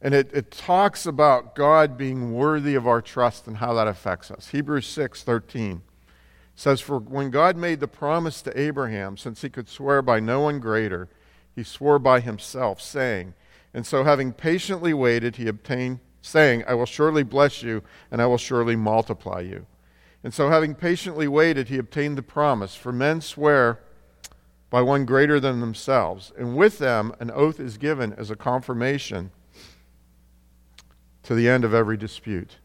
And 0.00 0.14
it, 0.14 0.30
it 0.32 0.52
talks 0.52 1.04
about 1.04 1.56
God 1.56 1.98
being 1.98 2.32
worthy 2.32 2.76
of 2.76 2.86
our 2.86 3.02
trust 3.02 3.48
and 3.48 3.56
how 3.56 3.74
that 3.74 3.88
affects 3.88 4.30
us. 4.30 4.50
Hebrews 4.50 4.86
6 4.86 5.24
13 5.24 5.82
says, 6.54 6.80
For 6.80 7.00
when 7.00 7.30
God 7.30 7.56
made 7.56 7.80
the 7.80 7.88
promise 7.88 8.40
to 8.42 8.56
Abraham, 8.56 9.16
since 9.16 9.42
he 9.42 9.50
could 9.50 9.68
swear 9.68 10.00
by 10.00 10.20
no 10.20 10.42
one 10.42 10.60
greater, 10.60 11.08
he 11.56 11.64
swore 11.64 11.98
by 11.98 12.20
himself, 12.20 12.80
saying, 12.80 13.34
And 13.74 13.84
so 13.84 14.04
having 14.04 14.32
patiently 14.32 14.94
waited, 14.94 15.36
he 15.36 15.48
obtained, 15.48 15.98
saying, 16.22 16.62
I 16.68 16.74
will 16.74 16.86
surely 16.86 17.24
bless 17.24 17.64
you, 17.64 17.82
and 18.12 18.22
I 18.22 18.26
will 18.26 18.38
surely 18.38 18.76
multiply 18.76 19.40
you. 19.40 19.66
And 20.22 20.32
so 20.32 20.50
having 20.50 20.76
patiently 20.76 21.26
waited, 21.26 21.66
he 21.66 21.78
obtained 21.78 22.16
the 22.16 22.22
promise. 22.22 22.76
For 22.76 22.92
men 22.92 23.20
swear 23.20 23.80
by 24.70 24.80
one 24.80 25.04
greater 25.04 25.40
than 25.40 25.60
themselves. 25.60 26.32
And 26.38 26.56
with 26.56 26.78
them, 26.78 27.12
an 27.18 27.30
oath 27.32 27.58
is 27.58 27.76
given 27.76 28.12
as 28.12 28.30
a 28.30 28.36
confirmation 28.36 29.32
to 31.24 31.34
the 31.34 31.48
end 31.48 31.64
of 31.64 31.74
every 31.74 31.96
dispute. 31.96 32.56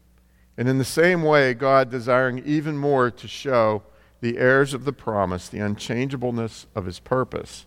And 0.56 0.68
in 0.68 0.78
the 0.78 0.84
same 0.84 1.22
way, 1.22 1.52
God, 1.52 1.90
desiring 1.90 2.42
even 2.46 2.78
more 2.78 3.10
to 3.10 3.28
show 3.28 3.82
the 4.20 4.38
heirs 4.38 4.72
of 4.72 4.84
the 4.84 4.92
promise 4.92 5.48
the 5.48 5.58
unchangeableness 5.58 6.66
of 6.74 6.86
his 6.86 6.98
purpose, 6.98 7.66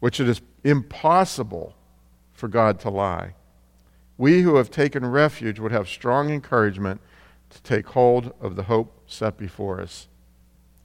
which 0.00 0.20
it 0.20 0.28
is 0.28 0.40
impossible 0.64 1.74
for 2.32 2.48
God 2.48 2.80
to 2.80 2.90
lie. 2.90 3.34
We 4.16 4.42
who 4.42 4.56
have 4.56 4.70
taken 4.70 5.04
refuge 5.04 5.58
would 5.58 5.72
have 5.72 5.88
strong 5.88 6.30
encouragement 6.30 7.00
to 7.50 7.62
take 7.62 7.88
hold 7.88 8.32
of 8.40 8.56
the 8.56 8.64
hope 8.64 9.02
set 9.06 9.36
before 9.36 9.80
us. 9.80 10.08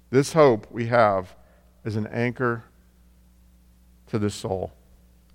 This 0.10 0.34
hope 0.34 0.68
we 0.70 0.88
have 0.88 1.36
is 1.84 1.96
an 1.96 2.08
anchor 2.08 2.64
to 4.08 4.20
the 4.20 4.30
soul, 4.30 4.72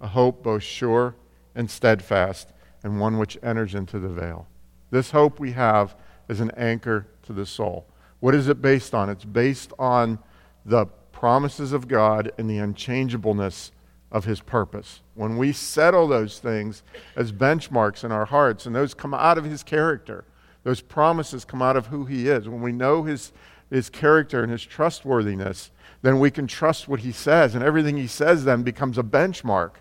a 0.00 0.08
hope 0.08 0.42
both 0.42 0.62
sure 0.62 1.14
and 1.54 1.70
steadfast, 1.70 2.52
and 2.82 3.00
one 3.00 3.18
which 3.18 3.38
enters 3.42 3.74
into 3.74 3.98
the 3.98 4.08
veil. 4.08 4.46
This 4.90 5.10
hope 5.10 5.40
we 5.40 5.52
have 5.52 5.96
is 6.28 6.40
an 6.40 6.50
anchor 6.56 7.06
to 7.22 7.32
the 7.32 7.46
soul. 7.46 7.86
What 8.20 8.34
is 8.34 8.48
it 8.48 8.62
based 8.62 8.94
on? 8.94 9.10
It's 9.10 9.24
based 9.24 9.72
on 9.78 10.18
the 10.64 10.86
promises 11.12 11.72
of 11.72 11.88
God 11.88 12.30
and 12.38 12.48
the 12.48 12.58
unchangeableness 12.58 13.72
of 14.12 14.24
His 14.24 14.40
purpose. 14.40 15.00
When 15.14 15.36
we 15.36 15.52
settle 15.52 16.06
those 16.06 16.38
things 16.38 16.82
as 17.16 17.32
benchmarks 17.32 18.04
in 18.04 18.12
our 18.12 18.26
hearts, 18.26 18.66
and 18.66 18.74
those 18.74 18.94
come 18.94 19.14
out 19.14 19.38
of 19.38 19.44
His 19.44 19.62
character, 19.62 20.24
those 20.62 20.80
promises 20.80 21.44
come 21.44 21.62
out 21.62 21.76
of 21.76 21.86
who 21.86 22.04
He 22.04 22.28
is, 22.28 22.48
when 22.48 22.60
we 22.60 22.72
know 22.72 23.02
His, 23.02 23.32
his 23.70 23.90
character 23.90 24.42
and 24.42 24.50
His 24.50 24.64
trustworthiness, 24.64 25.70
then 26.02 26.20
we 26.20 26.30
can 26.30 26.46
trust 26.46 26.88
what 26.88 27.00
He 27.00 27.12
says, 27.12 27.54
and 27.54 27.64
everything 27.64 27.96
He 27.96 28.06
says 28.06 28.44
then 28.44 28.62
becomes 28.62 28.98
a 28.98 29.02
benchmark 29.02 29.72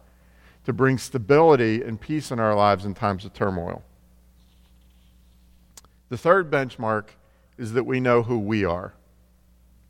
to 0.66 0.74
bring 0.74 0.98
stability 0.98 1.84
and 1.84 2.02
peace 2.02 2.32
in 2.32 2.40
our 2.40 2.56
lives 2.56 2.86
in 2.86 2.94
times 2.94 3.26
of 3.26 3.34
turmoil. 3.34 3.84
The 6.10 6.18
third 6.18 6.50
benchmark 6.50 7.10
is 7.58 7.74
that 7.74 7.84
we 7.84 8.00
know 8.00 8.24
who 8.24 8.40
we 8.40 8.66
are. 8.66 8.94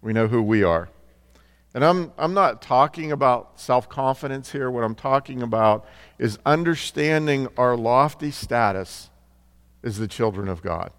We 0.01 0.13
know 0.13 0.27
who 0.27 0.41
we 0.41 0.63
are. 0.63 0.89
And 1.73 1.83
I'm, 1.83 2.13
I'm 2.17 2.33
not 2.33 2.61
talking 2.61 3.11
about 3.11 3.59
self 3.59 3.89
confidence 3.89 4.51
here. 4.51 4.71
What 4.71 4.83
I'm 4.83 4.95
talking 4.95 5.41
about 5.41 5.85
is 6.17 6.39
understanding 6.45 7.47
our 7.57 7.75
lofty 7.75 8.31
status 8.31 9.09
as 9.83 9.97
the 9.97 10.07
children 10.07 10.47
of 10.47 10.61
God. 10.61 10.91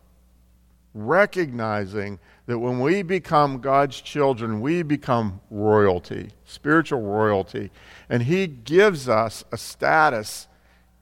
Recognizing 0.92 2.18
that 2.46 2.58
when 2.58 2.80
we 2.80 3.02
become 3.02 3.60
God's 3.60 4.00
children, 4.00 4.60
we 4.60 4.82
become 4.82 5.40
royalty, 5.50 6.30
spiritual 6.44 7.02
royalty. 7.02 7.70
And 8.08 8.22
He 8.22 8.46
gives 8.46 9.08
us 9.08 9.44
a 9.52 9.58
status 9.58 10.46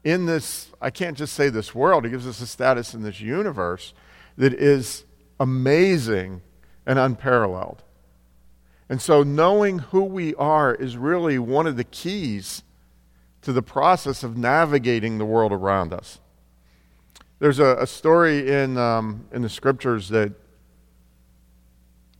in 0.02 0.26
this, 0.26 0.70
I 0.80 0.90
can't 0.90 1.16
just 1.16 1.34
say 1.34 1.50
this 1.50 1.74
world, 1.74 2.04
He 2.04 2.10
gives 2.10 2.26
us 2.26 2.40
a 2.40 2.46
status 2.46 2.94
in 2.94 3.02
this 3.02 3.20
universe 3.20 3.92
that 4.36 4.54
is 4.54 5.04
amazing 5.38 6.42
and 6.86 6.98
unparalleled. 6.98 7.82
And 8.88 9.00
so, 9.00 9.22
knowing 9.22 9.78
who 9.78 10.04
we 10.04 10.34
are 10.34 10.74
is 10.74 10.96
really 10.96 11.38
one 11.38 11.66
of 11.66 11.76
the 11.76 11.84
keys 11.84 12.62
to 13.42 13.52
the 13.52 13.62
process 13.62 14.22
of 14.22 14.36
navigating 14.36 15.18
the 15.18 15.24
world 15.24 15.52
around 15.52 15.92
us. 15.92 16.20
There's 17.38 17.58
a, 17.58 17.76
a 17.80 17.86
story 17.86 18.50
in, 18.50 18.78
um, 18.78 19.26
in 19.32 19.42
the 19.42 19.48
scriptures 19.48 20.08
that 20.10 20.32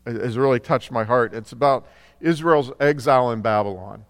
has 0.07 0.37
really 0.37 0.61
touched 0.61 0.91
my 0.91 1.05
heart. 1.05 1.35
It's 1.35 1.53
about 1.53 1.87
Israel's 2.21 2.73
exile 2.81 3.31
in 3.31 3.41
Babylon. 3.43 4.05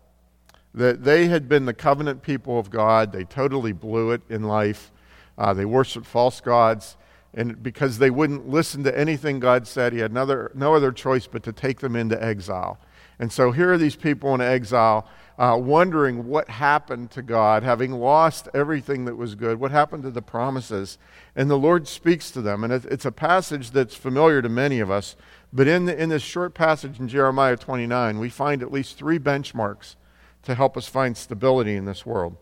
That 0.75 1.05
they 1.05 1.27
had 1.27 1.49
been 1.49 1.67
the 1.67 1.75
covenant 1.75 2.23
people 2.23 2.59
of 2.59 2.71
God, 2.71 3.13
they 3.13 3.25
totally 3.25 3.73
blew 3.73 4.11
it 4.11 4.23
in 4.29 4.43
life. 4.43 4.91
Uh, 5.39 5.55
they 5.55 5.65
worshiped 5.65 6.07
false 6.07 6.41
gods 6.41 6.97
and 7.35 7.63
because 7.63 7.99
they 7.99 8.11
wouldn't 8.11 8.49
listen 8.49 8.85
to 8.85 8.97
anything 8.97 9.41
God 9.41 9.67
said, 9.67 9.93
he 9.93 9.99
had 9.99 10.13
another, 10.13 10.53
no 10.55 10.75
other 10.75 10.93
choice 10.93 11.27
but 11.27 11.43
to 11.45 11.53
take 11.53 11.81
them 11.81 11.97
into 11.97 12.23
exile. 12.23 12.79
And 13.19 13.33
so 13.33 13.51
here 13.51 13.73
are 13.73 13.79
these 13.79 13.97
people 13.97 14.35
in 14.35 14.41
exile, 14.41 15.09
uh, 15.37 15.59
wondering 15.61 16.29
what 16.29 16.49
happened 16.49 17.11
to 17.13 17.23
God, 17.23 17.65
having 17.65 17.93
lost 17.93 18.49
everything 18.55 19.05
that 19.07 19.17
was 19.17 19.35
good. 19.35 19.59
What 19.59 19.73
happened 19.73 20.05
to 20.05 20.11
the 20.11 20.23
promises? 20.23 20.97
And 21.35 21.51
the 21.51 21.59
Lord 21.59 21.89
speaks 21.89 22.31
to 22.33 22.41
them. 22.41 22.63
And 22.63 22.73
it's 22.73 23.05
a 23.05 23.13
passage 23.13 23.73
that's 23.73 23.97
familiar 23.97 24.41
to 24.41 24.49
many 24.49 24.79
of 24.79 24.91
us. 24.91 25.17
But 25.55 25.69
in, 25.69 25.85
the, 25.85 25.97
in 25.97 26.09
this 26.09 26.23
short 26.23 26.53
passage 26.53 26.99
in 26.99 27.07
Jeremiah 27.09 27.57
29, 27.57 28.19
we 28.19 28.29
find 28.29 28.61
at 28.61 28.73
least 28.73 28.99
three 28.99 29.21
benchmarks 29.21 29.95
to 30.43 30.55
help 30.55 30.77
us 30.77 30.89
find 30.89 31.17
stability 31.17 31.77
in 31.77 31.85
this 31.85 32.05
world. 32.05 32.37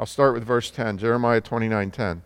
I'll 0.00 0.06
start 0.06 0.34
with 0.34 0.44
verse 0.44 0.70
10, 0.70 0.98
Jeremiah 0.98 1.42
29 1.42 1.90
10 1.90 2.22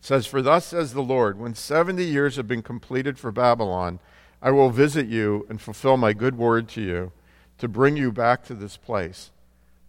says, 0.00 0.26
For 0.26 0.42
thus 0.42 0.66
says 0.66 0.92
the 0.92 1.02
Lord, 1.02 1.38
when 1.38 1.54
70 1.54 2.02
years 2.04 2.36
have 2.36 2.48
been 2.48 2.62
completed 2.62 3.18
for 3.18 3.30
Babylon, 3.30 4.00
I 4.42 4.50
will 4.50 4.70
visit 4.70 5.06
you 5.06 5.46
and 5.48 5.60
fulfill 5.60 5.96
my 5.96 6.12
good 6.12 6.36
word 6.36 6.68
to 6.70 6.80
you 6.80 7.12
to 7.58 7.68
bring 7.68 7.96
you 7.96 8.10
back 8.10 8.44
to 8.46 8.54
this 8.54 8.78
place. 8.78 9.30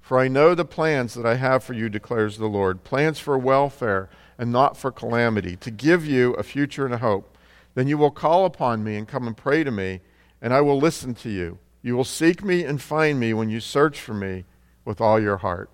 For 0.02 0.20
I 0.20 0.28
know 0.28 0.54
the 0.54 0.66
plans 0.66 1.14
that 1.14 1.26
I 1.26 1.36
have 1.36 1.64
for 1.64 1.74
you, 1.74 1.88
declares 1.88 2.38
the 2.38 2.48
Lord 2.48 2.84
plans 2.84 3.20
for 3.20 3.38
welfare 3.38 4.10
and 4.38 4.52
not 4.52 4.76
for 4.76 4.92
calamity, 4.92 5.56
to 5.58 5.72
give 5.72 6.06
you 6.06 6.34
a 6.34 6.44
future 6.44 6.86
and 6.86 6.94
a 6.94 6.98
hope. 6.98 7.31
Then 7.74 7.88
you 7.88 7.98
will 7.98 8.12
call 8.12 8.46
upon 8.46 8.84
me 8.84 8.96
and 8.96 9.08
come 9.08 9.28
and 9.28 9.36
pray 9.36 9.64
to 9.64 9.72
me, 9.72 10.02
and 10.42 10.54
I 10.54 10.62
will 10.62 10.78
listen 10.78 11.14
to 11.16 11.30
you. 11.30 11.60
You 11.82 11.96
will 11.96 12.04
seek 12.04 12.44
me 12.44 12.64
and 12.64 12.82
find 12.82 13.20
me 13.20 13.34
when 13.34 13.50
you 13.50 13.60
search 13.60 14.00
for 14.00 14.14
me 14.14 14.46
with 14.86 15.02
all 15.02 15.20
your 15.20 15.38
heart. 15.38 15.70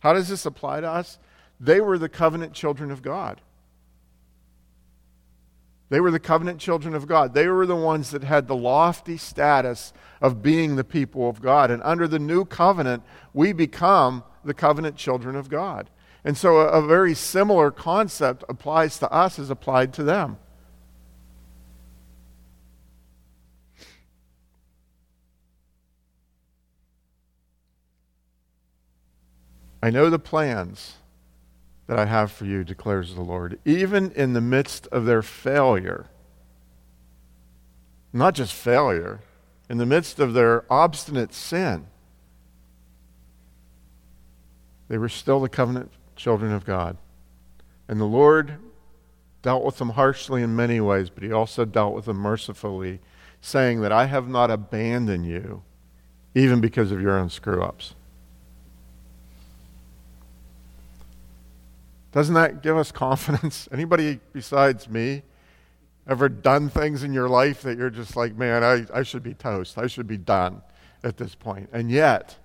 How 0.00 0.12
does 0.12 0.28
this 0.28 0.46
apply 0.46 0.80
to 0.80 0.88
us? 0.88 1.18
They 1.60 1.80
were 1.80 1.98
the 1.98 2.08
covenant 2.08 2.52
children 2.52 2.90
of 2.90 3.02
God. 3.02 3.40
They 5.88 6.00
were 6.00 6.10
the 6.10 6.18
covenant 6.18 6.58
children 6.58 6.94
of 6.94 7.06
God. 7.06 7.32
They 7.32 7.46
were 7.46 7.66
the 7.66 7.76
ones 7.76 8.10
that 8.10 8.24
had 8.24 8.48
the 8.48 8.56
lofty 8.56 9.16
status 9.16 9.92
of 10.20 10.42
being 10.42 10.74
the 10.74 10.84
people 10.84 11.28
of 11.28 11.40
God. 11.40 11.70
And 11.70 11.82
under 11.84 12.08
the 12.08 12.18
new 12.18 12.44
covenant, 12.44 13.04
we 13.32 13.52
become 13.52 14.24
the 14.44 14.54
covenant 14.54 14.96
children 14.96 15.36
of 15.36 15.48
God. 15.48 15.90
And 16.24 16.36
so 16.36 16.58
a, 16.58 16.82
a 16.82 16.86
very 16.86 17.14
similar 17.14 17.70
concept 17.70 18.42
applies 18.48 18.98
to 18.98 19.10
us 19.12 19.38
as 19.38 19.48
applied 19.48 19.92
to 19.94 20.02
them. 20.02 20.38
I 29.82 29.90
know 29.90 30.10
the 30.10 30.18
plans 30.18 30.94
that 31.86 31.98
I 31.98 32.06
have 32.06 32.32
for 32.32 32.44
you, 32.44 32.64
declares 32.64 33.14
the 33.14 33.22
Lord, 33.22 33.58
even 33.64 34.10
in 34.12 34.32
the 34.32 34.40
midst 34.40 34.86
of 34.88 35.04
their 35.04 35.22
failure. 35.22 36.06
Not 38.12 38.34
just 38.34 38.52
failure, 38.52 39.20
in 39.68 39.78
the 39.78 39.86
midst 39.86 40.18
of 40.18 40.32
their 40.32 40.64
obstinate 40.70 41.34
sin, 41.34 41.86
they 44.88 44.98
were 44.98 45.08
still 45.08 45.40
the 45.40 45.48
covenant 45.48 45.90
children 46.14 46.52
of 46.52 46.64
God. 46.64 46.96
And 47.88 48.00
the 48.00 48.04
Lord 48.04 48.58
dealt 49.42 49.64
with 49.64 49.78
them 49.78 49.90
harshly 49.90 50.42
in 50.42 50.56
many 50.56 50.80
ways, 50.80 51.10
but 51.10 51.22
He 51.22 51.32
also 51.32 51.64
dealt 51.64 51.94
with 51.94 52.06
them 52.06 52.16
mercifully, 52.16 53.00
saying 53.40 53.80
that 53.82 53.92
I 53.92 54.06
have 54.06 54.28
not 54.28 54.50
abandoned 54.50 55.26
you, 55.26 55.62
even 56.34 56.60
because 56.60 56.90
of 56.90 57.00
your 57.00 57.18
own 57.18 57.30
screw 57.30 57.62
ups. 57.62 57.94
Doesn't 62.16 62.32
that 62.32 62.62
give 62.62 62.78
us 62.78 62.90
confidence? 62.90 63.68
Anybody 63.72 64.20
besides 64.32 64.88
me 64.88 65.22
ever 66.08 66.30
done 66.30 66.70
things 66.70 67.02
in 67.02 67.12
your 67.12 67.28
life 67.28 67.60
that 67.60 67.76
you're 67.76 67.90
just 67.90 68.16
like, 68.16 68.34
man, 68.34 68.64
I, 68.64 68.86
I 69.00 69.02
should 69.02 69.22
be 69.22 69.34
toast. 69.34 69.76
I 69.76 69.86
should 69.86 70.06
be 70.06 70.16
done 70.16 70.62
at 71.04 71.18
this 71.18 71.34
point. 71.34 71.68
And 71.74 71.90
yet, 71.90 72.38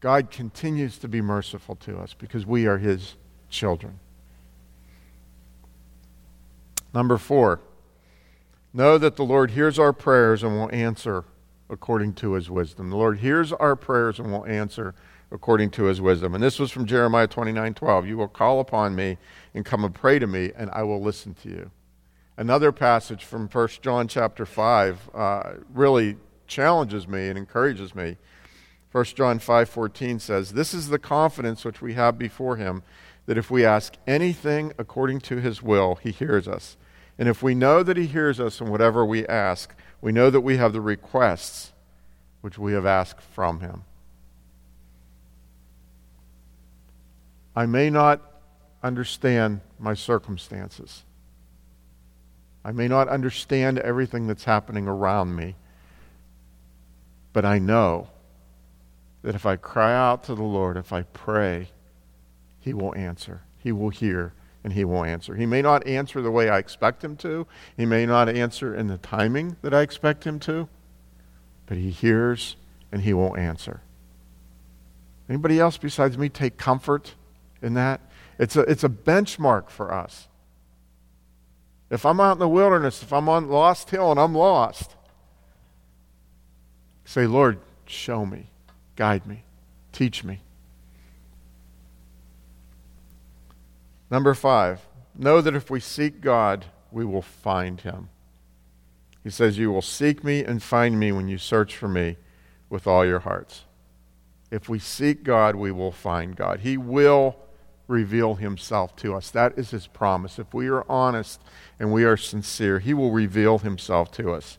God 0.00 0.30
continues 0.30 0.98
to 0.98 1.08
be 1.08 1.22
merciful 1.22 1.74
to 1.76 1.96
us 2.00 2.12
because 2.12 2.44
we 2.44 2.66
are 2.66 2.76
His 2.76 3.16
children. 3.48 3.98
Number 6.92 7.16
four, 7.16 7.60
know 8.74 8.98
that 8.98 9.16
the 9.16 9.24
Lord 9.24 9.52
hears 9.52 9.78
our 9.78 9.94
prayers 9.94 10.42
and 10.42 10.54
will 10.54 10.70
answer 10.70 11.24
according 11.70 12.12
to 12.16 12.34
His 12.34 12.50
wisdom. 12.50 12.90
The 12.90 12.96
Lord 12.96 13.20
hears 13.20 13.54
our 13.54 13.74
prayers 13.74 14.18
and 14.18 14.30
will 14.30 14.44
answer 14.44 14.94
according 15.32 15.70
to 15.70 15.84
his 15.84 16.00
wisdom. 16.00 16.34
And 16.34 16.42
this 16.42 16.58
was 16.58 16.70
from 16.70 16.86
Jeremiah 16.86 17.26
29 17.26 17.74
12. 17.74 18.06
You 18.06 18.16
will 18.16 18.28
call 18.28 18.60
upon 18.60 18.94
me 18.94 19.18
and 19.54 19.64
come 19.64 19.84
and 19.84 19.94
pray 19.94 20.18
to 20.18 20.26
me, 20.26 20.52
and 20.56 20.70
I 20.72 20.82
will 20.82 21.00
listen 21.00 21.34
to 21.42 21.48
you. 21.48 21.70
Another 22.36 22.72
passage 22.72 23.24
from 23.24 23.48
1 23.48 23.68
John 23.82 24.08
chapter 24.08 24.46
5 24.46 25.10
uh, 25.14 25.52
really 25.74 26.16
challenges 26.46 27.06
me 27.06 27.28
and 27.28 27.38
encourages 27.38 27.94
me. 27.94 28.16
1 28.92 29.04
John 29.16 29.38
5:14 29.38 30.18
says, 30.18 30.52
"This 30.52 30.74
is 30.74 30.88
the 30.88 30.98
confidence 30.98 31.64
which 31.64 31.80
we 31.80 31.94
have 31.94 32.18
before 32.18 32.56
him 32.56 32.82
that 33.26 33.38
if 33.38 33.50
we 33.50 33.64
ask 33.64 33.94
anything 34.06 34.72
according 34.78 35.20
to 35.20 35.36
his 35.36 35.62
will, 35.62 35.96
he 35.96 36.10
hears 36.10 36.48
us. 36.48 36.76
And 37.16 37.28
if 37.28 37.42
we 37.42 37.54
know 37.54 37.82
that 37.82 37.96
he 37.96 38.06
hears 38.06 38.40
us 38.40 38.60
in 38.60 38.68
whatever 38.68 39.04
we 39.04 39.26
ask, 39.26 39.74
we 40.00 40.10
know 40.10 40.30
that 40.30 40.40
we 40.40 40.56
have 40.56 40.72
the 40.72 40.80
requests 40.80 41.72
which 42.40 42.58
we 42.58 42.72
have 42.72 42.86
asked 42.86 43.20
from 43.20 43.60
him." 43.60 43.84
I 47.54 47.66
may 47.66 47.90
not 47.90 48.20
understand 48.82 49.60
my 49.78 49.94
circumstances. 49.94 51.04
I 52.64 52.72
may 52.72 52.88
not 52.88 53.08
understand 53.08 53.78
everything 53.78 54.26
that's 54.26 54.44
happening 54.44 54.86
around 54.86 55.34
me, 55.34 55.56
but 57.32 57.44
I 57.44 57.58
know 57.58 58.08
that 59.22 59.34
if 59.34 59.46
I 59.46 59.56
cry 59.56 59.94
out 59.94 60.24
to 60.24 60.34
the 60.34 60.42
Lord, 60.42 60.76
if 60.76 60.92
I 60.92 61.02
pray, 61.02 61.70
He 62.60 62.74
will 62.74 62.94
answer. 62.94 63.42
He 63.58 63.72
will 63.72 63.90
hear 63.90 64.32
and 64.62 64.72
He 64.74 64.84
will 64.84 65.04
answer. 65.04 65.34
He 65.34 65.46
may 65.46 65.62
not 65.62 65.86
answer 65.86 66.20
the 66.20 66.30
way 66.30 66.48
I 66.48 66.58
expect 66.58 67.02
Him 67.02 67.16
to, 67.18 67.46
He 67.76 67.86
may 67.86 68.06
not 68.06 68.28
answer 68.28 68.74
in 68.74 68.88
the 68.88 68.98
timing 68.98 69.56
that 69.62 69.74
I 69.74 69.80
expect 69.80 70.24
Him 70.24 70.38
to, 70.40 70.68
but 71.66 71.78
He 71.78 71.90
hears 71.90 72.56
and 72.92 73.02
He 73.02 73.14
will 73.14 73.36
answer. 73.36 73.80
Anybody 75.28 75.58
else 75.60 75.78
besides 75.78 76.18
me 76.18 76.28
take 76.28 76.56
comfort 76.56 77.14
in 77.62 77.74
that? 77.74 78.00
It's 78.38 78.56
a, 78.56 78.60
it's 78.60 78.84
a 78.84 78.88
benchmark 78.88 79.68
for 79.70 79.92
us. 79.92 80.28
If 81.90 82.06
I'm 82.06 82.20
out 82.20 82.32
in 82.32 82.38
the 82.38 82.48
wilderness, 82.48 83.02
if 83.02 83.12
I'm 83.12 83.28
on 83.28 83.48
Lost 83.48 83.90
Hill 83.90 84.10
and 84.12 84.20
I'm 84.20 84.34
lost, 84.34 84.94
say, 87.04 87.26
Lord, 87.26 87.58
show 87.86 88.24
me, 88.24 88.50
guide 88.94 89.26
me, 89.26 89.42
teach 89.92 90.22
me. 90.22 90.40
Number 94.10 94.34
five, 94.34 94.86
know 95.16 95.40
that 95.40 95.54
if 95.54 95.70
we 95.70 95.80
seek 95.80 96.20
God, 96.20 96.66
we 96.92 97.04
will 97.04 97.22
find 97.22 97.80
him. 97.80 98.08
He 99.22 99.30
says, 99.30 99.58
You 99.58 99.70
will 99.70 99.82
seek 99.82 100.24
me 100.24 100.44
and 100.44 100.62
find 100.62 100.98
me 100.98 101.12
when 101.12 101.28
you 101.28 101.38
search 101.38 101.76
for 101.76 101.88
me 101.88 102.16
with 102.68 102.86
all 102.86 103.04
your 103.04 103.20
hearts. 103.20 103.64
If 104.50 104.68
we 104.68 104.78
seek 104.78 105.22
God, 105.22 105.56
we 105.56 105.70
will 105.70 105.92
find 105.92 106.34
God. 106.34 106.60
He 106.60 106.76
will 106.76 107.36
reveal 107.90 108.36
himself 108.36 108.96
to 108.96 109.14
us. 109.14 109.30
That 109.30 109.58
is 109.58 109.70
his 109.70 109.86
promise. 109.86 110.38
If 110.38 110.54
we 110.54 110.68
are 110.68 110.88
honest 110.88 111.40
and 111.78 111.92
we 111.92 112.04
are 112.04 112.16
sincere, 112.16 112.78
he 112.78 112.94
will 112.94 113.10
reveal 113.10 113.58
himself 113.58 114.10
to 114.12 114.32
us. 114.32 114.58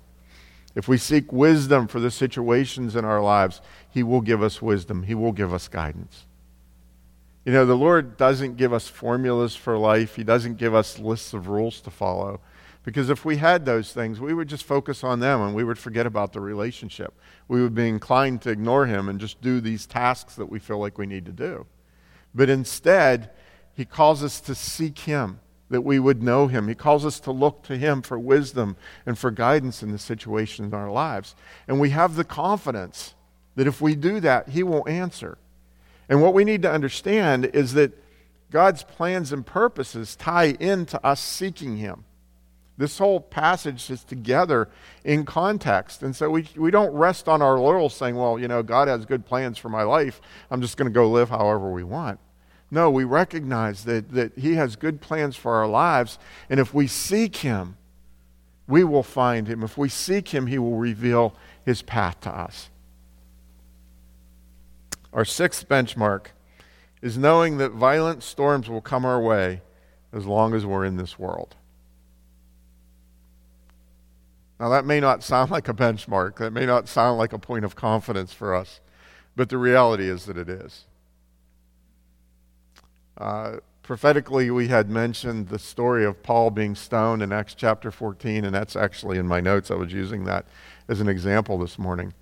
If 0.75 0.87
we 0.87 0.97
seek 0.97 1.33
wisdom 1.33 1.87
for 1.87 1.99
the 1.99 2.11
situations 2.11 2.95
in 2.95 3.03
our 3.03 3.21
lives, 3.21 3.61
he 3.89 4.03
will 4.03 4.21
give 4.21 4.43
us 4.43 4.61
wisdom. 4.61 5.03
He 5.03 5.15
will 5.15 5.31
give 5.31 5.53
us 5.53 5.67
guidance. 5.67 6.25
You 7.45 7.53
know, 7.53 7.65
the 7.65 7.75
Lord 7.75 8.17
doesn't 8.17 8.57
give 8.57 8.71
us 8.71 8.87
formulas 8.87 9.55
for 9.55 9.77
life, 9.77 10.15
He 10.15 10.23
doesn't 10.23 10.57
give 10.57 10.75
us 10.75 10.99
lists 10.99 11.33
of 11.33 11.47
rules 11.47 11.81
to 11.81 11.89
follow. 11.89 12.39
Because 12.83 13.09
if 13.09 13.25
we 13.25 13.37
had 13.37 13.65
those 13.65 13.93
things, 13.93 14.19
we 14.19 14.33
would 14.33 14.47
just 14.47 14.63
focus 14.63 15.03
on 15.03 15.19
them 15.19 15.41
and 15.41 15.55
we 15.55 15.63
would 15.63 15.77
forget 15.77 16.07
about 16.07 16.33
the 16.33 16.39
relationship. 16.39 17.13
We 17.47 17.61
would 17.61 17.75
be 17.75 17.87
inclined 17.87 18.41
to 18.43 18.49
ignore 18.49 18.87
Him 18.87 19.07
and 19.07 19.19
just 19.19 19.41
do 19.41 19.61
these 19.61 19.85
tasks 19.85 20.35
that 20.35 20.47
we 20.47 20.59
feel 20.59 20.79
like 20.79 20.97
we 20.97 21.05
need 21.05 21.25
to 21.25 21.31
do. 21.31 21.65
But 22.33 22.49
instead, 22.49 23.31
He 23.73 23.85
calls 23.85 24.23
us 24.23 24.39
to 24.41 24.55
seek 24.55 24.99
Him, 24.99 25.39
that 25.69 25.81
we 25.81 25.99
would 25.99 26.21
know 26.21 26.47
Him. 26.47 26.67
He 26.67 26.75
calls 26.75 27.05
us 27.05 27.19
to 27.21 27.31
look 27.31 27.63
to 27.63 27.77
Him 27.77 28.01
for 28.01 28.19
wisdom 28.19 28.75
and 29.05 29.17
for 29.17 29.31
guidance 29.31 29.81
in 29.81 29.91
the 29.91 29.97
situations 29.97 30.73
in 30.73 30.73
our 30.73 30.91
lives. 30.91 31.35
And 31.67 31.79
we 31.79 31.91
have 31.91 32.15
the 32.15 32.23
confidence 32.23 33.15
that 33.55 33.67
if 33.67 33.81
we 33.81 33.95
do 33.95 34.19
that, 34.19 34.49
He 34.49 34.63
will 34.63 34.87
answer. 34.87 35.37
And 36.09 36.21
what 36.21 36.33
we 36.33 36.43
need 36.43 36.61
to 36.63 36.71
understand 36.71 37.45
is 37.45 37.73
that 37.73 37.97
God's 38.51 38.83
plans 38.83 39.31
and 39.31 39.45
purposes 39.45 40.15
tie 40.15 40.57
into 40.59 41.03
us 41.05 41.21
seeking 41.21 41.77
Him. 41.77 42.03
This 42.81 42.97
whole 42.97 43.19
passage 43.19 43.91
is 43.91 44.03
together 44.03 44.67
in 45.03 45.23
context. 45.23 46.01
And 46.01 46.15
so 46.15 46.31
we, 46.31 46.47
we 46.57 46.71
don't 46.71 46.91
rest 46.91 47.29
on 47.29 47.39
our 47.39 47.59
laurels 47.59 47.93
saying, 47.93 48.15
well, 48.15 48.39
you 48.39 48.47
know, 48.47 48.63
God 48.63 48.87
has 48.87 49.05
good 49.05 49.23
plans 49.23 49.59
for 49.59 49.69
my 49.69 49.83
life. 49.83 50.19
I'm 50.49 50.63
just 50.63 50.77
going 50.77 50.89
to 50.89 50.93
go 50.93 51.07
live 51.07 51.29
however 51.29 51.71
we 51.71 51.83
want. 51.83 52.19
No, 52.71 52.89
we 52.89 53.03
recognize 53.03 53.85
that, 53.85 54.09
that 54.13 54.35
He 54.35 54.55
has 54.55 54.75
good 54.75 54.99
plans 54.99 55.35
for 55.35 55.53
our 55.53 55.67
lives. 55.67 56.17
And 56.49 56.59
if 56.59 56.73
we 56.73 56.87
seek 56.87 57.35
Him, 57.35 57.77
we 58.67 58.83
will 58.83 59.03
find 59.03 59.47
Him. 59.47 59.61
If 59.61 59.77
we 59.77 59.87
seek 59.87 60.29
Him, 60.29 60.47
He 60.47 60.57
will 60.57 60.77
reveal 60.77 61.35
His 61.63 61.83
path 61.83 62.19
to 62.21 62.31
us. 62.31 62.71
Our 65.13 65.25
sixth 65.25 65.69
benchmark 65.69 66.27
is 67.03 67.15
knowing 67.15 67.59
that 67.59 67.73
violent 67.73 68.23
storms 68.23 68.67
will 68.67 68.81
come 68.81 69.05
our 69.05 69.21
way 69.21 69.61
as 70.11 70.25
long 70.25 70.55
as 70.55 70.65
we're 70.65 70.85
in 70.85 70.97
this 70.97 71.19
world. 71.19 71.57
Now, 74.61 74.69
that 74.69 74.85
may 74.85 74.99
not 74.99 75.23
sound 75.23 75.49
like 75.49 75.67
a 75.67 75.73
benchmark, 75.73 76.35
that 76.35 76.53
may 76.53 76.67
not 76.67 76.87
sound 76.87 77.17
like 77.17 77.33
a 77.33 77.39
point 77.39 77.65
of 77.65 77.75
confidence 77.75 78.31
for 78.31 78.53
us, 78.53 78.79
but 79.35 79.49
the 79.49 79.57
reality 79.57 80.07
is 80.07 80.25
that 80.25 80.37
it 80.37 80.47
is. 80.47 80.85
Uh, 83.17 83.53
prophetically, 83.81 84.51
we 84.51 84.67
had 84.67 84.87
mentioned 84.87 85.47
the 85.47 85.57
story 85.57 86.05
of 86.05 86.21
Paul 86.21 86.51
being 86.51 86.75
stoned 86.75 87.23
in 87.23 87.31
Acts 87.31 87.55
chapter 87.55 87.89
14, 87.89 88.45
and 88.45 88.53
that's 88.53 88.75
actually 88.75 89.17
in 89.17 89.25
my 89.27 89.41
notes. 89.41 89.71
I 89.71 89.73
was 89.73 89.91
using 89.91 90.25
that 90.25 90.45
as 90.87 91.01
an 91.01 91.09
example 91.09 91.57
this 91.57 91.79
morning. 91.79 92.13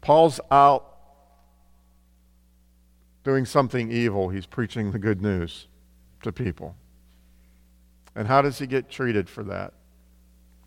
Paul's 0.00 0.40
out 0.50 0.96
doing 3.22 3.46
something 3.46 3.92
evil, 3.92 4.30
he's 4.30 4.46
preaching 4.46 4.90
the 4.90 4.98
good 4.98 5.22
news 5.22 5.68
to 6.22 6.32
people. 6.32 6.74
And 8.16 8.26
how 8.26 8.42
does 8.42 8.58
he 8.58 8.66
get 8.66 8.90
treated 8.90 9.28
for 9.28 9.44
that? 9.44 9.72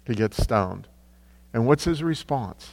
He 0.10 0.16
gets 0.16 0.42
stoned. 0.42 0.88
And 1.54 1.68
what's 1.68 1.84
his 1.84 2.02
response? 2.02 2.72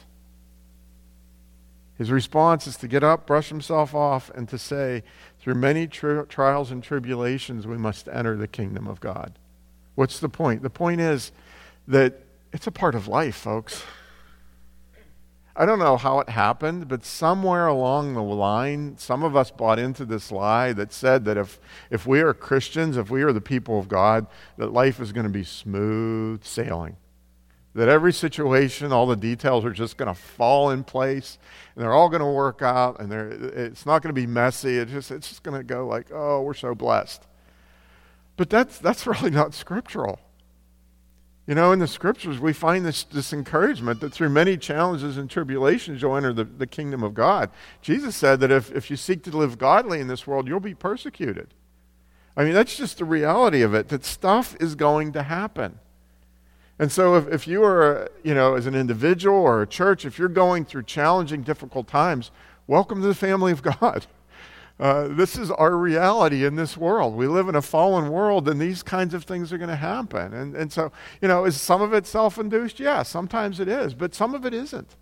His 1.95 2.09
response 2.09 2.65
is 2.65 2.77
to 2.77 2.87
get 2.87 3.03
up, 3.03 3.27
brush 3.27 3.49
himself 3.49 3.93
off, 3.93 4.31
and 4.31 4.49
to 4.49 4.57
say, 4.57 5.03
through 5.39 5.53
many 5.53 5.85
tri- 5.85 6.23
trials 6.23 6.71
and 6.71 6.83
tribulations, 6.83 7.67
we 7.67 7.77
must 7.77 8.07
enter 8.07 8.35
the 8.35 8.47
kingdom 8.47 8.87
of 8.87 8.99
God. 8.99 9.37
What's 9.93 10.19
the 10.19 10.29
point? 10.29 10.63
The 10.63 10.71
point 10.71 10.99
is 10.99 11.31
that 11.87 12.23
it's 12.51 12.65
a 12.65 12.71
part 12.71 12.95
of 12.95 13.07
life, 13.07 13.35
folks. 13.35 13.83
I 15.55 15.67
don't 15.67 15.79
know 15.79 15.97
how 15.97 16.19
it 16.21 16.29
happened, 16.29 16.87
but 16.87 17.05
somewhere 17.05 17.67
along 17.67 18.15
the 18.15 18.23
line, 18.23 18.97
some 18.97 19.23
of 19.23 19.35
us 19.35 19.51
bought 19.51 19.77
into 19.77 20.05
this 20.05 20.31
lie 20.31 20.73
that 20.73 20.91
said 20.91 21.25
that 21.25 21.37
if, 21.37 21.59
if 21.91 22.07
we 22.07 22.19
are 22.21 22.33
Christians, 22.33 22.97
if 22.97 23.11
we 23.11 23.21
are 23.21 23.33
the 23.33 23.41
people 23.41 23.77
of 23.77 23.87
God, 23.87 24.25
that 24.57 24.73
life 24.73 24.99
is 24.99 25.11
going 25.11 25.25
to 25.25 25.31
be 25.31 25.43
smooth 25.43 26.43
sailing. 26.43 26.97
That 27.77 27.89
every 27.89 28.11
situation, 28.11 28.91
all 28.91 29.05
the 29.05 29.15
details 29.15 29.63
are 29.63 29.71
just 29.71 29.97
going 29.97 30.07
to 30.07 30.19
fall 30.19 30.71
in 30.71 30.83
place, 30.83 31.37
and 31.75 31.83
they're 31.83 31.93
all 31.93 32.09
going 32.09 32.21
to 32.21 32.25
work 32.25 32.63
out, 32.63 32.99
and 32.99 33.13
it's 33.13 33.85
not 33.85 34.01
going 34.01 34.09
to 34.09 34.19
be 34.19 34.25
messy. 34.25 34.77
It's 34.77 34.91
just, 34.91 35.11
it's 35.11 35.29
just 35.29 35.43
going 35.43 35.55
to 35.55 35.63
go 35.63 35.85
like, 35.85 36.07
oh, 36.11 36.41
we're 36.41 36.55
so 36.55 36.73
blessed. 36.73 37.27
But 38.35 38.49
that's, 38.49 38.79
that's 38.79 39.05
really 39.07 39.29
not 39.29 39.53
scriptural. 39.53 40.19
You 41.45 41.53
know, 41.53 41.71
in 41.71 41.77
the 41.77 41.87
scriptures, 41.87 42.39
we 42.39 42.51
find 42.51 42.83
this, 42.83 43.03
this 43.03 43.31
encouragement 43.31 43.99
that 43.99 44.11
through 44.11 44.29
many 44.29 44.57
challenges 44.57 45.15
and 45.15 45.29
tribulations, 45.29 46.01
you'll 46.01 46.17
enter 46.17 46.33
the, 46.33 46.45
the 46.45 46.65
kingdom 46.65 47.03
of 47.03 47.13
God. 47.13 47.51
Jesus 47.83 48.15
said 48.15 48.39
that 48.39 48.49
if, 48.49 48.71
if 48.71 48.89
you 48.89 48.97
seek 48.97 49.21
to 49.25 49.37
live 49.37 49.59
godly 49.59 49.99
in 49.99 50.07
this 50.07 50.25
world, 50.25 50.47
you'll 50.47 50.59
be 50.59 50.73
persecuted. 50.73 51.53
I 52.35 52.43
mean, 52.43 52.53
that's 52.53 52.75
just 52.75 52.97
the 52.97 53.05
reality 53.05 53.61
of 53.61 53.75
it, 53.75 53.89
that 53.89 54.03
stuff 54.03 54.57
is 54.59 54.73
going 54.73 55.13
to 55.13 55.21
happen. 55.21 55.77
And 56.79 56.91
so, 56.91 57.15
if, 57.15 57.27
if 57.27 57.47
you 57.47 57.63
are, 57.63 58.09
you 58.23 58.35
know, 58.35 58.55
as 58.55 58.67
an 58.67 58.75
individual 58.75 59.37
or 59.37 59.61
a 59.61 59.67
church, 59.67 60.05
if 60.05 60.19
you're 60.19 60.27
going 60.27 60.63
through 60.65 60.83
challenging, 60.83 61.41
difficult 61.41 61.87
times, 61.87 62.29
welcome 62.67 63.01
to 63.01 63.07
the 63.07 63.15
family 63.15 63.51
of 63.51 63.61
God. 63.61 64.05
Uh, 64.79 65.07
this 65.07 65.35
is 65.35 65.49
our 65.49 65.75
reality 65.75 66.45
in 66.45 66.55
this 66.55 66.77
world. 66.77 67.15
We 67.15 67.25
live 67.25 67.49
in 67.49 67.55
a 67.55 67.63
fallen 67.63 68.09
world, 68.09 68.47
and 68.47 68.61
these 68.61 68.83
kinds 68.83 69.15
of 69.15 69.23
things 69.23 69.51
are 69.51 69.57
going 69.57 69.71
to 69.71 69.75
happen. 69.75 70.35
And, 70.35 70.55
and 70.55 70.71
so, 70.71 70.91
you 71.19 71.27
know, 71.27 71.45
is 71.45 71.59
some 71.59 71.81
of 71.81 71.93
it 71.93 72.05
self 72.05 72.37
induced? 72.37 72.79
Yeah, 72.79 73.01
sometimes 73.01 73.59
it 73.59 73.67
is, 73.67 73.95
but 73.95 74.13
some 74.13 74.35
of 74.35 74.45
it 74.45 74.53
isn't. 74.53 74.95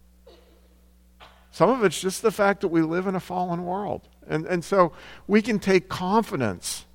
Some 1.51 1.69
of 1.69 1.83
it's 1.83 1.99
just 1.99 2.21
the 2.21 2.31
fact 2.31 2.61
that 2.61 2.69
we 2.69 2.83
live 2.83 3.05
in 3.05 3.15
a 3.15 3.19
fallen 3.19 3.65
world. 3.65 4.07
And, 4.29 4.45
and 4.45 4.63
so 4.63 4.93
we 5.27 5.41
can 5.41 5.59
take 5.59 5.89
confidence 5.89 6.85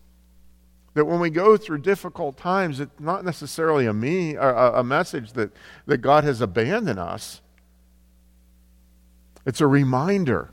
that 0.94 1.05
when 1.05 1.20
we 1.20 1.31
go 1.31 1.57
through 1.57 1.79
difficult 1.79 2.37
times, 2.37 2.81
it's 2.81 2.98
not 2.98 3.24
necessarily 3.24 3.87
a, 3.87 3.92
me, 3.92 4.35
a, 4.35 4.72
a 4.74 4.85
message 4.85 5.33
that, 5.35 5.53
that 5.87 5.98
God 5.98 6.24
has 6.24 6.40
abandoned 6.40 6.98
us, 6.98 7.40
it's 9.46 9.61
a 9.61 9.66
reminder 9.66 10.50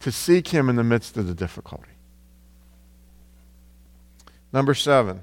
to 0.00 0.10
seek 0.10 0.48
Him 0.48 0.68
in 0.68 0.76
the 0.76 0.84
midst 0.84 1.16
of 1.16 1.26
the 1.26 1.34
difficulty. 1.34 1.90
Number 4.52 4.74
seven, 4.74 5.22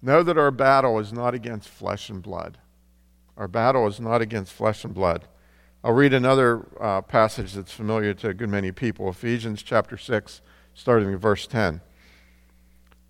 know 0.00 0.22
that 0.22 0.36
our 0.36 0.50
battle 0.50 0.98
is 0.98 1.12
not 1.12 1.34
against 1.34 1.68
flesh 1.68 2.10
and 2.10 2.22
blood. 2.22 2.58
Our 3.36 3.48
battle 3.48 3.86
is 3.86 4.00
not 4.00 4.20
against 4.20 4.52
flesh 4.52 4.84
and 4.84 4.92
blood. 4.92 5.26
I'll 5.84 5.92
read 5.92 6.12
another 6.12 6.66
uh, 6.80 7.02
passage 7.02 7.54
that's 7.54 7.72
familiar 7.72 8.14
to 8.14 8.28
a 8.28 8.34
good 8.34 8.48
many 8.48 8.72
people 8.72 9.08
Ephesians 9.08 9.62
chapter 9.62 9.96
6, 9.96 10.40
starting 10.74 11.12
in 11.12 11.18
verse 11.18 11.46
10. 11.46 11.80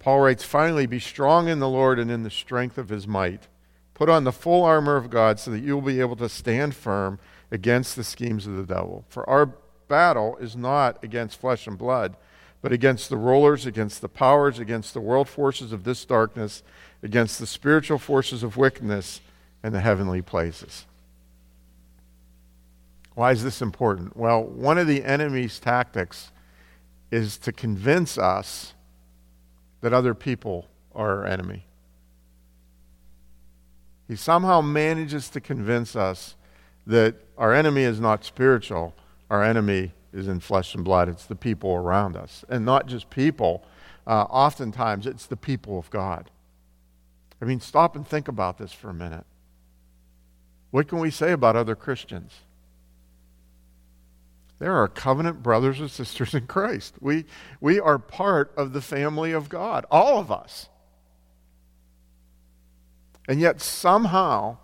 Paul 0.02 0.20
writes, 0.20 0.42
Finally, 0.42 0.86
be 0.86 0.98
strong 0.98 1.48
in 1.48 1.60
the 1.60 1.68
Lord 1.68 2.00
and 2.00 2.10
in 2.10 2.24
the 2.24 2.30
strength 2.30 2.76
of 2.76 2.88
his 2.88 3.06
might. 3.06 3.46
Put 3.94 4.08
on 4.08 4.24
the 4.24 4.32
full 4.32 4.64
armor 4.64 4.96
of 4.96 5.10
God 5.10 5.38
so 5.38 5.52
that 5.52 5.60
you 5.60 5.74
will 5.74 5.82
be 5.82 6.00
able 6.00 6.16
to 6.16 6.28
stand 6.28 6.74
firm 6.74 7.20
against 7.52 7.94
the 7.94 8.02
schemes 8.02 8.46
of 8.46 8.56
the 8.56 8.64
devil. 8.64 9.04
For 9.08 9.28
our 9.30 9.54
battle 9.86 10.36
is 10.38 10.56
not 10.56 11.02
against 11.04 11.40
flesh 11.40 11.68
and 11.68 11.78
blood, 11.78 12.16
but 12.62 12.72
against 12.72 13.10
the 13.10 13.16
rulers, 13.16 13.64
against 13.64 14.00
the 14.00 14.08
powers, 14.08 14.58
against 14.58 14.92
the 14.92 15.00
world 15.00 15.28
forces 15.28 15.72
of 15.72 15.84
this 15.84 16.04
darkness, 16.04 16.64
against 17.02 17.38
the 17.38 17.46
spiritual 17.46 17.98
forces 17.98 18.42
of 18.42 18.56
wickedness 18.56 19.20
in 19.62 19.72
the 19.72 19.80
heavenly 19.80 20.20
places. 20.20 20.84
Why 23.14 23.30
is 23.30 23.44
this 23.44 23.62
important? 23.62 24.16
Well, 24.16 24.42
one 24.42 24.78
of 24.78 24.88
the 24.88 25.04
enemy's 25.04 25.60
tactics 25.60 26.32
is 27.12 27.36
to 27.38 27.52
convince 27.52 28.18
us 28.18 28.74
that 29.82 29.92
other 29.92 30.14
people 30.14 30.68
are 30.94 31.18
our 31.18 31.26
enemy. 31.26 31.66
He 34.08 34.16
somehow 34.16 34.60
manages 34.60 35.28
to 35.30 35.40
convince 35.40 35.94
us 35.94 36.36
that 36.86 37.16
our 37.38 37.52
enemy 37.52 37.82
is 37.82 38.00
not 38.00 38.24
spiritual, 38.24 38.94
our 39.30 39.42
enemy 39.42 39.92
is 40.12 40.28
in 40.28 40.40
flesh 40.40 40.74
and 40.74 40.84
blood. 40.84 41.08
It's 41.08 41.26
the 41.26 41.36
people 41.36 41.74
around 41.74 42.16
us. 42.16 42.44
And 42.48 42.64
not 42.64 42.86
just 42.86 43.10
people, 43.10 43.64
uh, 44.06 44.22
oftentimes 44.24 45.06
it's 45.06 45.26
the 45.26 45.36
people 45.36 45.78
of 45.78 45.90
God. 45.90 46.30
I 47.40 47.44
mean, 47.44 47.60
stop 47.60 47.96
and 47.96 48.06
think 48.06 48.28
about 48.28 48.58
this 48.58 48.72
for 48.72 48.90
a 48.90 48.94
minute. 48.94 49.24
What 50.70 50.88
can 50.88 50.98
we 50.98 51.10
say 51.10 51.32
about 51.32 51.56
other 51.56 51.74
Christians? 51.74 52.32
They're 54.62 54.76
our 54.76 54.86
covenant 54.86 55.42
brothers 55.42 55.80
and 55.80 55.90
sisters 55.90 56.34
in 56.34 56.46
Christ. 56.46 56.94
We, 57.00 57.24
we 57.60 57.80
are 57.80 57.98
part 57.98 58.52
of 58.56 58.72
the 58.72 58.80
family 58.80 59.32
of 59.32 59.48
God, 59.48 59.84
all 59.90 60.20
of 60.20 60.30
us. 60.30 60.68
And 63.26 63.40
yet, 63.40 63.60
somehow, 63.60 64.58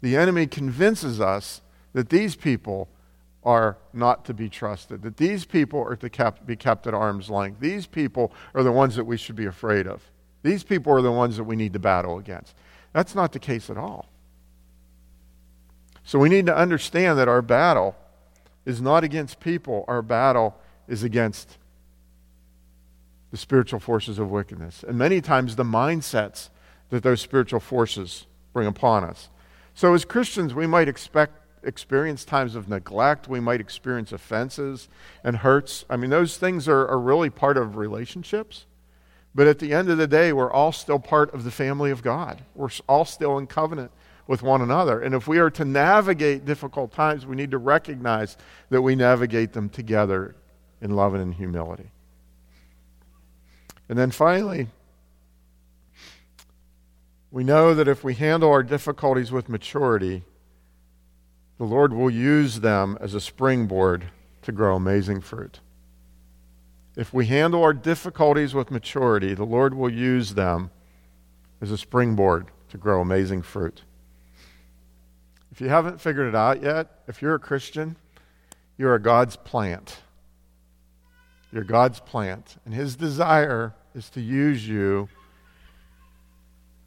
the 0.00 0.16
enemy 0.16 0.48
convinces 0.48 1.20
us 1.20 1.60
that 1.92 2.08
these 2.08 2.34
people 2.34 2.88
are 3.44 3.78
not 3.92 4.24
to 4.24 4.34
be 4.34 4.48
trusted, 4.48 5.02
that 5.02 5.18
these 5.18 5.44
people 5.44 5.80
are 5.80 5.94
to 5.94 6.34
be 6.44 6.56
kept 6.56 6.88
at 6.88 6.92
arm's 6.92 7.30
length. 7.30 7.60
These 7.60 7.86
people 7.86 8.32
are 8.56 8.64
the 8.64 8.72
ones 8.72 8.96
that 8.96 9.04
we 9.04 9.16
should 9.16 9.36
be 9.36 9.46
afraid 9.46 9.86
of. 9.86 10.02
These 10.42 10.64
people 10.64 10.92
are 10.92 11.00
the 11.00 11.12
ones 11.12 11.36
that 11.36 11.44
we 11.44 11.54
need 11.54 11.74
to 11.74 11.78
battle 11.78 12.18
against. 12.18 12.56
That's 12.92 13.14
not 13.14 13.30
the 13.30 13.38
case 13.38 13.70
at 13.70 13.78
all. 13.78 14.08
So 16.02 16.18
we 16.18 16.28
need 16.28 16.46
to 16.46 16.56
understand 16.56 17.20
that 17.20 17.28
our 17.28 17.40
battle 17.40 17.94
is 18.70 18.80
not 18.80 19.04
against 19.04 19.40
people, 19.40 19.84
our 19.88 20.00
battle 20.00 20.56
is 20.88 21.02
against 21.02 21.58
the 23.30 23.36
spiritual 23.36 23.80
forces 23.80 24.18
of 24.18 24.30
wickedness. 24.30 24.84
And 24.86 24.96
many 24.96 25.20
times 25.20 25.56
the 25.56 25.64
mindsets 25.64 26.48
that 26.88 27.02
those 27.02 27.20
spiritual 27.20 27.60
forces 27.60 28.26
bring 28.52 28.66
upon 28.66 29.04
us. 29.04 29.28
So 29.74 29.94
as 29.94 30.04
Christians, 30.04 30.54
we 30.54 30.66
might 30.66 30.88
expect 30.88 31.34
experience 31.62 32.24
times 32.24 32.54
of 32.54 32.68
neglect. 32.68 33.28
We 33.28 33.40
might 33.40 33.60
experience 33.60 34.12
offenses 34.12 34.88
and 35.22 35.36
hurts. 35.36 35.84
I 35.90 35.96
mean, 35.96 36.10
those 36.10 36.36
things 36.38 36.66
are, 36.68 36.88
are 36.88 36.98
really 36.98 37.30
part 37.30 37.56
of 37.56 37.76
relationships. 37.76 38.66
But 39.34 39.46
at 39.46 39.58
the 39.58 39.72
end 39.72 39.90
of 39.90 39.98
the 39.98 40.08
day, 40.08 40.32
we're 40.32 40.50
all 40.50 40.72
still 40.72 40.98
part 40.98 41.32
of 41.34 41.44
the 41.44 41.50
family 41.50 41.90
of 41.90 42.02
God. 42.02 42.42
We're 42.54 42.70
all 42.88 43.04
still 43.04 43.38
in 43.38 43.46
covenant 43.46 43.92
with 44.26 44.42
one 44.42 44.62
another. 44.62 45.00
And 45.00 45.14
if 45.14 45.26
we 45.26 45.38
are 45.38 45.50
to 45.50 45.64
navigate 45.64 46.44
difficult 46.44 46.92
times, 46.92 47.26
we 47.26 47.36
need 47.36 47.50
to 47.50 47.58
recognize 47.58 48.36
that 48.70 48.82
we 48.82 48.94
navigate 48.94 49.52
them 49.52 49.68
together 49.68 50.34
in 50.80 50.94
love 50.96 51.14
and 51.14 51.22
in 51.22 51.32
humility. 51.32 51.90
And 53.88 53.98
then 53.98 54.10
finally, 54.10 54.68
we 57.30 57.44
know 57.44 57.74
that 57.74 57.88
if 57.88 58.02
we 58.04 58.14
handle 58.14 58.50
our 58.50 58.62
difficulties 58.62 59.32
with 59.32 59.48
maturity, 59.48 60.22
the 61.58 61.64
Lord 61.64 61.92
will 61.92 62.10
use 62.10 62.60
them 62.60 62.96
as 63.00 63.14
a 63.14 63.20
springboard 63.20 64.06
to 64.42 64.52
grow 64.52 64.76
amazing 64.76 65.20
fruit. 65.20 65.60
If 66.96 67.12
we 67.12 67.26
handle 67.26 67.62
our 67.62 67.72
difficulties 67.72 68.54
with 68.54 68.70
maturity, 68.70 69.34
the 69.34 69.44
Lord 69.44 69.74
will 69.74 69.92
use 69.92 70.34
them 70.34 70.70
as 71.60 71.70
a 71.70 71.78
springboard 71.78 72.46
to 72.70 72.78
grow 72.78 73.00
amazing 73.00 73.42
fruit. 73.42 73.82
If 75.60 75.64
you 75.64 75.70
haven't 75.72 76.00
figured 76.00 76.26
it 76.26 76.34
out 76.34 76.62
yet, 76.62 77.02
if 77.06 77.20
you're 77.20 77.34
a 77.34 77.38
Christian, 77.38 77.96
you 78.78 78.88
are 78.88 78.94
a 78.94 78.98
God's 78.98 79.36
plant. 79.36 80.00
You're 81.52 81.64
God's 81.64 82.00
plant. 82.00 82.56
And 82.64 82.72
His 82.72 82.96
desire 82.96 83.74
is 83.94 84.08
to 84.12 84.22
use 84.22 84.66
you 84.66 85.10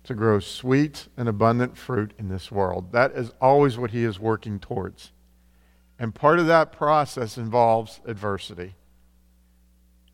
to 0.05 0.15
grow 0.15 0.39
sweet 0.39 1.07
and 1.15 1.29
abundant 1.29 1.77
fruit 1.77 2.13
in 2.17 2.29
this 2.29 2.51
world. 2.51 2.93
That 2.93 3.11
is 3.11 3.31
always 3.39 3.77
what 3.77 3.91
He 3.91 4.03
is 4.03 4.19
working 4.19 4.59
towards. 4.59 5.11
And 5.99 6.15
part 6.15 6.39
of 6.39 6.47
that 6.47 6.71
process 6.71 7.37
involves 7.37 8.01
adversity. 8.07 8.73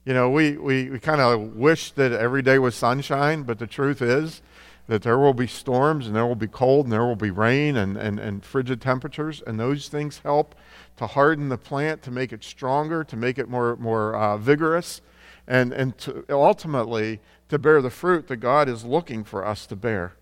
You 0.03 0.13
know, 0.13 0.29
we, 0.29 0.57
we, 0.57 0.89
we 0.89 0.99
kind 0.99 1.21
of 1.21 1.55
wish 1.55 1.91
that 1.91 2.11
every 2.11 2.41
day 2.41 2.59
was 2.59 2.75
sunshine, 2.75 3.43
but 3.43 3.57
the 3.57 3.67
truth 3.67 4.01
is 4.01 4.41
that 4.89 5.03
there 5.03 5.19
will 5.19 5.35
be 5.35 5.45
storms 5.45 6.07
and 6.07 6.15
there 6.15 6.25
will 6.25 6.33
be 6.33 6.47
cold 6.47 6.87
and 6.87 6.91
there 6.91 7.05
will 7.05 7.15
be 7.15 7.29
rain 7.29 7.77
and, 7.77 7.95
and, 7.95 8.19
and 8.19 8.43
frigid 8.43 8.81
temperatures, 8.81 9.43
and 9.45 9.59
those 9.59 9.87
things 9.87 10.21
help 10.23 10.55
to 10.97 11.05
harden 11.05 11.49
the 11.49 11.59
plant, 11.59 12.01
to 12.01 12.09
make 12.09 12.33
it 12.33 12.43
stronger, 12.43 13.03
to 13.03 13.15
make 13.15 13.37
it 13.37 13.47
more, 13.47 13.75
more 13.75 14.15
uh, 14.15 14.35
vigorous, 14.35 15.01
and, 15.47 15.71
and 15.73 15.95
to 15.99 16.25
ultimately 16.31 17.19
to 17.49 17.59
bear 17.59 17.83
the 17.83 17.91
fruit 17.91 18.27
that 18.29 18.37
God 18.37 18.67
is 18.67 18.83
looking 18.83 19.23
for 19.23 19.45
us 19.45 19.67
to 19.67 19.75
bear. 19.75 20.13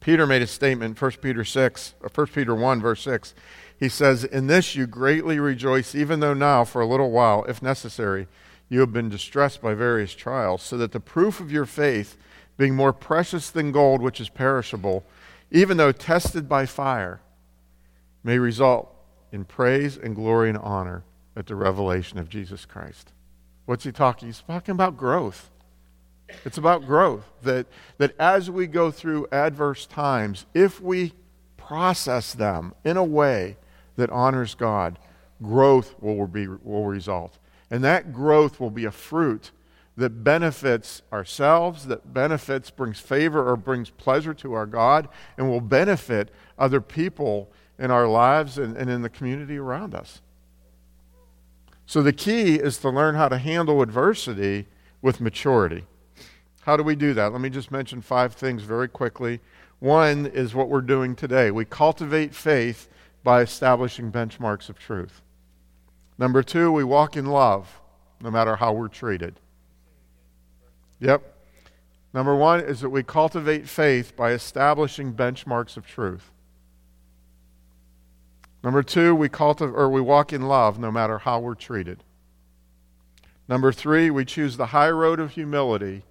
Peter 0.00 0.26
made 0.26 0.42
a 0.42 0.46
statement, 0.46 1.00
1 1.00 1.12
Peter 1.22 1.44
6, 1.44 1.94
or 2.02 2.10
1 2.14 2.26
Peter 2.26 2.54
1, 2.54 2.80
verse 2.82 3.00
6. 3.00 3.34
He 3.78 3.88
says, 3.88 4.24
In 4.24 4.48
this 4.48 4.76
you 4.76 4.86
greatly 4.86 5.38
rejoice, 5.38 5.94
even 5.94 6.20
though 6.20 6.34
now, 6.34 6.64
for 6.64 6.82
a 6.82 6.86
little 6.86 7.10
while, 7.10 7.42
if 7.44 7.62
necessary, 7.62 8.28
you 8.68 8.80
have 8.80 8.92
been 8.92 9.08
distressed 9.08 9.62
by 9.62 9.72
various 9.72 10.14
trials, 10.14 10.62
so 10.62 10.76
that 10.76 10.92
the 10.92 11.00
proof 11.00 11.40
of 11.40 11.50
your 11.50 11.64
faith, 11.64 12.18
being 12.60 12.76
more 12.76 12.92
precious 12.92 13.48
than 13.48 13.72
gold, 13.72 14.02
which 14.02 14.20
is 14.20 14.28
perishable, 14.28 15.02
even 15.50 15.78
though 15.78 15.92
tested 15.92 16.46
by 16.46 16.66
fire, 16.66 17.22
may 18.22 18.38
result 18.38 18.94
in 19.32 19.46
praise 19.46 19.96
and 19.96 20.14
glory 20.14 20.50
and 20.50 20.58
honor 20.58 21.02
at 21.34 21.46
the 21.46 21.54
revelation 21.54 22.18
of 22.18 22.28
Jesus 22.28 22.66
Christ. 22.66 23.12
What's 23.64 23.84
he 23.84 23.92
talking? 23.92 24.28
He's 24.28 24.42
talking 24.46 24.72
about 24.72 24.98
growth. 24.98 25.48
It's 26.44 26.58
about 26.58 26.84
growth. 26.84 27.24
That, 27.44 27.66
that 27.96 28.14
as 28.20 28.50
we 28.50 28.66
go 28.66 28.90
through 28.90 29.28
adverse 29.32 29.86
times, 29.86 30.44
if 30.52 30.82
we 30.82 31.14
process 31.56 32.34
them 32.34 32.74
in 32.84 32.98
a 32.98 33.04
way 33.04 33.56
that 33.96 34.10
honors 34.10 34.54
God, 34.54 34.98
growth 35.40 35.94
will, 35.98 36.26
be, 36.26 36.46
will 36.46 36.84
result. 36.84 37.38
And 37.70 37.82
that 37.84 38.12
growth 38.12 38.60
will 38.60 38.70
be 38.70 38.84
a 38.84 38.90
fruit 38.90 39.50
that 40.00 40.24
benefits 40.24 41.02
ourselves, 41.12 41.86
that 41.86 42.12
benefits, 42.12 42.70
brings 42.70 42.98
favor 42.98 43.46
or 43.46 43.56
brings 43.56 43.90
pleasure 43.90 44.34
to 44.34 44.54
our 44.54 44.66
God, 44.66 45.08
and 45.36 45.48
will 45.48 45.60
benefit 45.60 46.30
other 46.58 46.80
people 46.80 47.50
in 47.78 47.90
our 47.90 48.08
lives 48.08 48.58
and, 48.58 48.76
and 48.76 48.90
in 48.90 49.02
the 49.02 49.10
community 49.10 49.58
around 49.58 49.94
us. 49.94 50.22
So 51.86 52.02
the 52.02 52.12
key 52.12 52.54
is 52.54 52.78
to 52.78 52.90
learn 52.90 53.14
how 53.14 53.28
to 53.28 53.38
handle 53.38 53.82
adversity 53.82 54.66
with 55.02 55.20
maturity. 55.20 55.84
How 56.62 56.76
do 56.76 56.82
we 56.82 56.94
do 56.94 57.14
that? 57.14 57.32
Let 57.32 57.40
me 57.40 57.50
just 57.50 57.70
mention 57.70 58.00
five 58.00 58.34
things 58.34 58.62
very 58.62 58.88
quickly. 58.88 59.40
One 59.80 60.26
is 60.26 60.54
what 60.54 60.68
we're 60.68 60.82
doing 60.82 61.14
today. 61.14 61.50
We 61.50 61.64
cultivate 61.64 62.34
faith 62.34 62.88
by 63.22 63.42
establishing 63.42 64.12
benchmarks 64.12 64.68
of 64.68 64.78
truth. 64.78 65.20
Number 66.18 66.42
two, 66.42 66.70
we 66.72 66.84
walk 66.84 67.16
in 67.16 67.26
love 67.26 67.80
no 68.22 68.30
matter 68.30 68.56
how 68.56 68.72
we're 68.72 68.88
treated. 68.88 69.40
Yep. 71.00 71.34
Number 72.12 72.34
one 72.34 72.60
is 72.60 72.80
that 72.80 72.90
we 72.90 73.02
cultivate 73.02 73.68
faith 73.68 74.16
by 74.16 74.32
establishing 74.32 75.14
benchmarks 75.14 75.76
of 75.76 75.86
truth. 75.86 76.30
Number 78.62 78.82
two, 78.82 79.14
we 79.14 79.28
cultivate 79.28 79.74
or 79.74 79.88
we 79.88 80.00
walk 80.00 80.32
in 80.32 80.42
love 80.42 80.78
no 80.78 80.90
matter 80.90 81.18
how 81.18 81.40
we're 81.40 81.54
treated. 81.54 82.04
Number 83.48 83.72
three, 83.72 84.10
we 84.10 84.24
choose 84.24 84.56
the 84.56 84.66
high 84.66 84.90
road 84.90 85.18
of 85.18 85.32
humility 85.32 86.02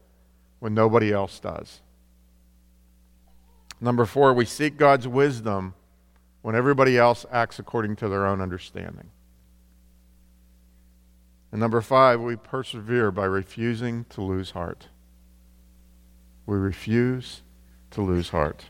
when 0.60 0.74
nobody 0.74 1.14
else 1.14 1.40
does. 1.40 1.82
Number 3.80 4.06
four, 4.06 4.34
we 4.34 4.46
seek 4.46 4.78
God's 4.78 5.08
wisdom 5.08 5.74
when 6.42 6.56
everybody 6.56 6.98
else 6.98 7.26
acts 7.32 7.60
according 7.60 7.96
to 7.98 8.10
their 8.10 8.26
own 8.26 8.42
understanding. 8.42 9.10
And 11.52 11.60
number 11.60 11.82
five, 11.82 12.22
we 12.22 12.36
persevere 12.36 13.12
by 13.12 13.26
refusing 13.26 14.06
to 14.10 14.22
lose 14.22 14.52
heart. 14.52 14.88
We 16.46 16.58
refuse 16.58 17.42
to 17.92 18.02
lose 18.02 18.30
heart. 18.30 18.66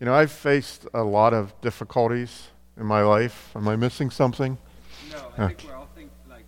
You 0.00 0.06
know, 0.06 0.14
I've 0.14 0.30
faced 0.30 0.86
a 0.94 1.02
lot 1.02 1.34
of 1.34 1.58
difficulties 1.60 2.48
in 2.76 2.86
my 2.86 3.02
life. 3.02 3.50
Am 3.56 3.66
I 3.66 3.74
missing 3.74 4.10
something? 4.10 4.58
No, 5.10 5.32
I 5.36 5.48
think 5.48 5.64
we're 5.66 5.74
all 5.74 5.88
think 5.96 6.10
like 6.28 6.44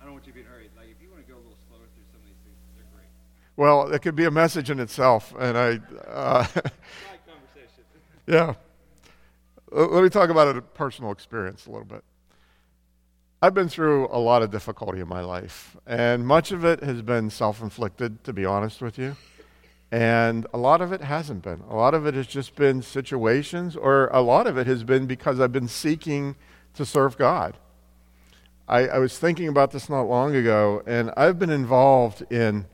I 0.00 0.04
don't 0.04 0.14
want 0.14 0.26
you 0.26 0.32
to 0.32 0.38
be 0.38 0.44
hurried. 0.44 0.70
Like 0.76 0.88
if 0.90 1.00
you 1.00 1.10
want 1.10 1.24
to 1.24 1.30
go 1.30 1.36
a 1.36 1.42
little 1.42 1.56
slower 1.68 1.86
through 1.94 2.04
some 2.10 2.20
of 2.20 2.26
these 2.26 2.36
things, 2.44 2.56
they're 2.74 2.86
great. 2.92 3.08
Well, 3.56 3.92
it 3.92 4.02
could 4.02 4.16
be 4.16 4.24
a 4.24 4.30
message 4.30 4.70
in 4.70 4.80
itself, 4.80 5.32
and 5.38 5.56
I. 5.56 5.80
Uh, 6.10 6.44
conversation. 6.54 7.84
yeah. 8.26 8.54
Uh, 9.74 9.86
let 9.86 10.04
me 10.04 10.08
talk 10.08 10.30
about 10.30 10.56
a 10.56 10.62
personal 10.62 11.10
experience 11.10 11.66
a 11.66 11.70
little 11.70 11.86
bit. 11.86 12.04
I've 13.42 13.54
been 13.54 13.68
through 13.68 14.06
a 14.12 14.18
lot 14.18 14.42
of 14.42 14.50
difficulty 14.50 15.00
in 15.00 15.08
my 15.08 15.20
life, 15.20 15.76
and 15.86 16.26
much 16.26 16.52
of 16.52 16.64
it 16.64 16.82
has 16.82 17.02
been 17.02 17.30
self 17.30 17.60
inflicted, 17.60 18.22
to 18.24 18.32
be 18.32 18.44
honest 18.44 18.80
with 18.80 18.96
you. 18.96 19.16
And 19.90 20.46
a 20.54 20.58
lot 20.58 20.80
of 20.80 20.92
it 20.92 21.00
hasn't 21.00 21.42
been. 21.42 21.62
A 21.68 21.74
lot 21.74 21.94
of 21.94 22.06
it 22.06 22.14
has 22.14 22.26
just 22.26 22.54
been 22.54 22.80
situations, 22.80 23.76
or 23.76 24.08
a 24.08 24.20
lot 24.20 24.46
of 24.46 24.56
it 24.56 24.66
has 24.66 24.84
been 24.84 25.06
because 25.06 25.40
I've 25.40 25.52
been 25.52 25.68
seeking 25.68 26.36
to 26.74 26.84
serve 26.84 27.18
God. 27.18 27.56
I, 28.68 28.88
I 28.88 28.98
was 28.98 29.18
thinking 29.18 29.48
about 29.48 29.72
this 29.72 29.88
not 29.88 30.02
long 30.02 30.34
ago, 30.34 30.82
and 30.86 31.12
I've 31.16 31.38
been 31.38 31.50
involved 31.50 32.24
in 32.32 32.66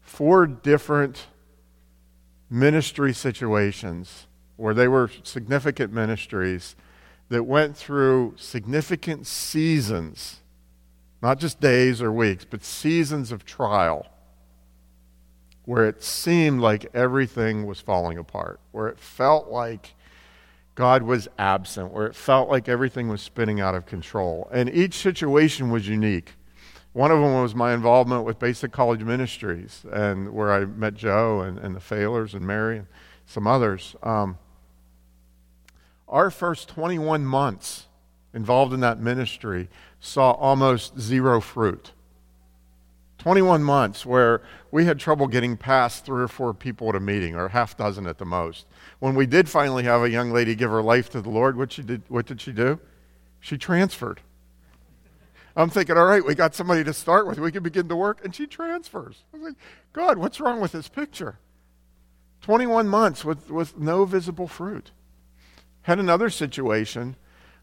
four 0.00 0.46
different 0.46 1.26
ministry 2.50 3.12
situations 3.14 4.26
where 4.62 4.74
they 4.74 4.86
were 4.86 5.10
significant 5.24 5.92
ministries 5.92 6.76
that 7.30 7.42
went 7.42 7.76
through 7.76 8.32
significant 8.36 9.26
seasons, 9.26 10.38
not 11.20 11.40
just 11.40 11.58
days 11.58 12.00
or 12.00 12.12
weeks, 12.12 12.46
but 12.48 12.62
seasons 12.62 13.32
of 13.32 13.44
trial, 13.44 14.06
where 15.64 15.84
it 15.88 16.00
seemed 16.00 16.60
like 16.60 16.86
everything 16.94 17.66
was 17.66 17.80
falling 17.80 18.18
apart, 18.18 18.60
where 18.70 18.86
it 18.86 19.00
felt 19.00 19.48
like 19.48 19.94
God 20.76 21.02
was 21.02 21.26
absent, 21.40 21.92
where 21.92 22.06
it 22.06 22.14
felt 22.14 22.48
like 22.48 22.68
everything 22.68 23.08
was 23.08 23.20
spinning 23.20 23.60
out 23.60 23.74
of 23.74 23.84
control. 23.84 24.48
And 24.52 24.72
each 24.72 24.94
situation 24.94 25.70
was 25.70 25.88
unique. 25.88 26.34
One 26.92 27.10
of 27.10 27.18
them 27.18 27.42
was 27.42 27.52
my 27.52 27.74
involvement 27.74 28.24
with 28.24 28.38
Basic 28.38 28.70
College 28.70 29.02
Ministries, 29.02 29.84
and 29.90 30.32
where 30.32 30.52
I 30.52 30.66
met 30.66 30.94
Joe 30.94 31.40
and, 31.40 31.58
and 31.58 31.74
the 31.74 31.80
Failers 31.80 32.32
and 32.32 32.46
Mary 32.46 32.78
and 32.78 32.86
some 33.26 33.48
others. 33.48 33.96
Um, 34.04 34.38
our 36.12 36.30
first 36.30 36.68
21 36.68 37.24
months 37.24 37.86
involved 38.34 38.72
in 38.72 38.80
that 38.80 39.00
ministry 39.00 39.68
saw 39.98 40.32
almost 40.32 41.00
zero 41.00 41.40
fruit. 41.40 41.92
21 43.18 43.62
months 43.62 44.04
where 44.04 44.42
we 44.70 44.84
had 44.84 44.98
trouble 44.98 45.26
getting 45.26 45.56
past 45.56 46.04
three 46.04 46.22
or 46.22 46.28
four 46.28 46.52
people 46.52 46.88
at 46.88 46.96
a 46.96 47.00
meeting, 47.00 47.36
or 47.36 47.48
half 47.48 47.76
dozen 47.76 48.06
at 48.06 48.18
the 48.18 48.24
most. 48.24 48.66
When 48.98 49.14
we 49.14 49.26
did 49.26 49.48
finally 49.48 49.84
have 49.84 50.02
a 50.02 50.10
young 50.10 50.32
lady 50.32 50.54
give 50.54 50.70
her 50.70 50.82
life 50.82 51.08
to 51.10 51.20
the 51.20 51.30
Lord, 51.30 51.56
what, 51.56 51.72
she 51.72 51.82
did, 51.82 52.02
what 52.08 52.26
did 52.26 52.40
she 52.40 52.52
do? 52.52 52.80
She 53.40 53.56
transferred. 53.56 54.20
I'm 55.54 55.70
thinking, 55.70 55.96
all 55.96 56.06
right, 56.06 56.24
we 56.24 56.34
got 56.34 56.54
somebody 56.54 56.82
to 56.84 56.92
start 56.92 57.26
with. 57.26 57.38
We 57.38 57.52
can 57.52 57.62
begin 57.62 57.88
to 57.88 57.96
work. 57.96 58.24
And 58.24 58.34
she 58.34 58.46
transfers. 58.46 59.22
I 59.32 59.36
was 59.36 59.46
like, 59.48 59.56
God, 59.92 60.18
what's 60.18 60.40
wrong 60.40 60.60
with 60.60 60.72
this 60.72 60.88
picture? 60.88 61.38
21 62.40 62.88
months 62.88 63.24
with, 63.24 63.50
with 63.50 63.78
no 63.78 64.04
visible 64.04 64.48
fruit. 64.48 64.90
Had 65.82 65.98
another 65.98 66.30
situation 66.30 67.16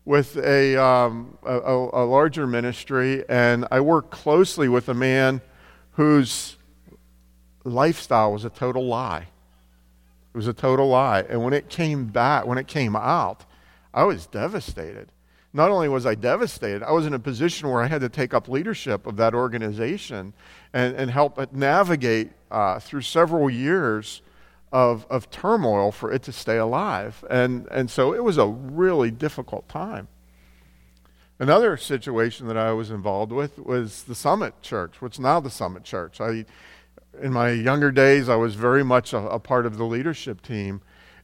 with 0.03 0.38
a, 0.38 0.75
um, 0.75 1.38
a, 1.45 1.55
a, 1.58 2.03
larger 2.05 2.47
ministry, 2.47 3.23
and 3.29 3.67
I 3.71 3.79
worked 3.79 4.12
closely 4.12 4.67
with 4.67 4.89
a 4.89 4.93
man 4.93 5.41
whose 5.91 6.58
lifestyle 7.63 8.34
was 8.34 8.43
a 8.43 8.49
total 8.49 8.86
lie. 8.88 9.27
It 10.34 10.38
was 10.38 10.47
a 10.47 10.53
total 10.53 10.89
lie. 10.89 11.21
And 11.29 11.43
when 11.43 11.53
it 11.53 11.69
came 11.69 12.08
back, 12.08 12.45
when 12.45 12.58
it 12.58 12.67
came 12.67 12.95
out, 12.95 13.45
I 13.93 14.03
was 14.03 14.25
devastated. 14.25 15.12
Not 15.53 15.71
only 15.71 15.89
was 15.89 16.05
I 16.05 16.15
devastated, 16.15 16.84
I 16.84 16.91
was 16.91 17.05
in 17.05 17.13
a 17.13 17.19
position 17.19 17.69
where 17.69 17.82
I 17.82 17.88
had 17.88 18.01
to 18.01 18.10
take 18.10 18.34
up 18.34 18.47
leadership 18.47 19.08
of 19.08 19.15
that 19.17 19.34
organization 19.34 20.34
and, 20.73 20.95
and 20.95 21.10
help 21.10 21.53
navigate 21.53 22.32
uh, 22.51 22.79
through 22.79 23.01
several 23.01 23.49
years 23.49 24.21
of, 24.71 25.05
of 25.10 25.29
turmoil 25.29 25.91
for 25.91 26.12
it 26.12 26.23
to 26.23 26.32
stay 26.32 26.58
alive. 26.58 27.23
And, 27.29 27.67
and 27.71 27.89
so 27.89 28.13
it 28.13 28.23
was 28.23 28.38
a 28.38 28.47
really 28.47 29.12
difficult 29.12 29.67
time. 29.67 30.08
Another 31.39 31.77
situation 31.77 32.47
that 32.47 32.58
I 32.58 32.73
was 32.73 32.91
involved 32.91 33.32
with 33.32 33.58
was 33.60 34.03
the 34.03 34.15
Summit 34.15 34.62
Church, 34.62 35.01
what's 35.01 35.19
now 35.19 35.39
the 35.39 35.49
Summit 35.49 35.84
Church. 35.84 36.19
I, 36.19 36.45
in 37.21 37.32
my 37.32 37.51
younger 37.51 37.91
days, 37.91 38.27
I 38.27 38.36
was 38.36 38.55
very 38.55 38.84
much 38.84 39.13
a, 39.13 39.19
a 39.19 39.39
part 39.39 39.65
of 39.65 39.77
the 39.77 39.86
leadership 39.86 40.41
team. 40.41 40.82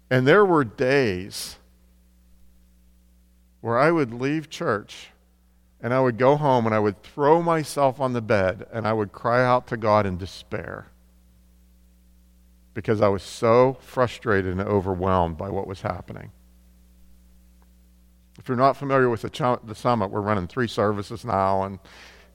And 0.10 0.25
there 0.25 0.45
were 0.45 0.63
days 0.63 1.58
where 3.62 3.77
I 3.77 3.91
would 3.91 4.13
leave 4.13 4.49
church 4.49 5.10
and 5.81 5.93
I 5.93 5.99
would 5.99 6.17
go 6.17 6.38
home 6.38 6.65
and 6.65 6.73
I 6.73 6.79
would 6.79 7.03
throw 7.03 7.41
myself 7.41 7.99
on 7.99 8.13
the 8.13 8.21
bed 8.21 8.65
and 8.71 8.88
I 8.88 8.93
would 8.93 9.12
cry 9.12 9.43
out 9.43 9.67
to 9.67 9.77
God 9.77 10.05
in 10.05 10.17
despair 10.17 10.88
because 12.75 13.01
I 13.01 13.07
was 13.07 13.23
so 13.23 13.77
frustrated 13.79 14.51
and 14.51 14.61
overwhelmed 14.61 15.38
by 15.38 15.49
what 15.49 15.65
was 15.65 15.81
happening. 15.81 16.31
If 18.38 18.49
you're 18.49 18.57
not 18.57 18.77
familiar 18.77 19.09
with 19.09 19.21
the, 19.21 19.29
ch- 19.29 19.65
the 19.65 19.73
summit, 19.73 20.11
we're 20.11 20.21
running 20.21 20.47
three 20.47 20.67
services 20.67 21.23
now 21.25 21.63
and 21.63 21.79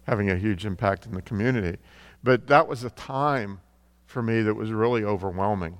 having 0.04 0.30
a 0.30 0.36
huge 0.36 0.64
impact 0.64 1.04
in 1.06 1.12
the 1.12 1.20
community. 1.22 1.78
But 2.24 2.46
that 2.48 2.66
was 2.66 2.82
a 2.82 2.90
time 2.90 3.60
for 4.06 4.22
me 4.22 4.40
that 4.40 4.54
was 4.54 4.72
really 4.72 5.04
overwhelming. 5.04 5.76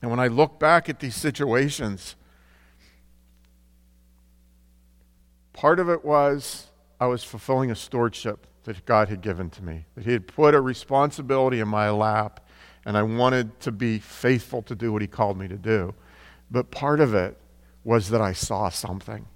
And 0.00 0.10
when 0.10 0.20
I 0.20 0.26
look 0.26 0.58
back 0.58 0.88
at 0.88 1.00
these 1.00 1.14
situations, 1.14 2.16
part 5.52 5.78
of 5.78 5.90
it 5.90 6.02
was 6.02 6.68
I 6.98 7.06
was 7.06 7.22
fulfilling 7.22 7.70
a 7.70 7.76
stewardship 7.76 8.46
that 8.64 8.86
God 8.86 9.10
had 9.10 9.20
given 9.20 9.50
to 9.50 9.62
me, 9.62 9.84
that 9.94 10.06
He 10.06 10.12
had 10.12 10.26
put 10.26 10.54
a 10.54 10.60
responsibility 10.62 11.60
in 11.60 11.68
my 11.68 11.90
lap 11.90 12.40
and 12.84 12.96
I 12.96 13.02
wanted 13.02 13.60
to 13.60 13.72
be 13.72 13.98
faithful 13.98 14.62
to 14.62 14.74
do 14.74 14.92
what 14.92 15.02
He 15.02 15.08
called 15.08 15.38
me 15.38 15.48
to 15.48 15.56
do. 15.56 15.94
But 16.50 16.70
part 16.70 17.00
of 17.00 17.14
it 17.14 17.36
was 17.82 18.10
that 18.10 18.20
I 18.20 18.32
saw 18.32 18.68
something. 18.68 19.26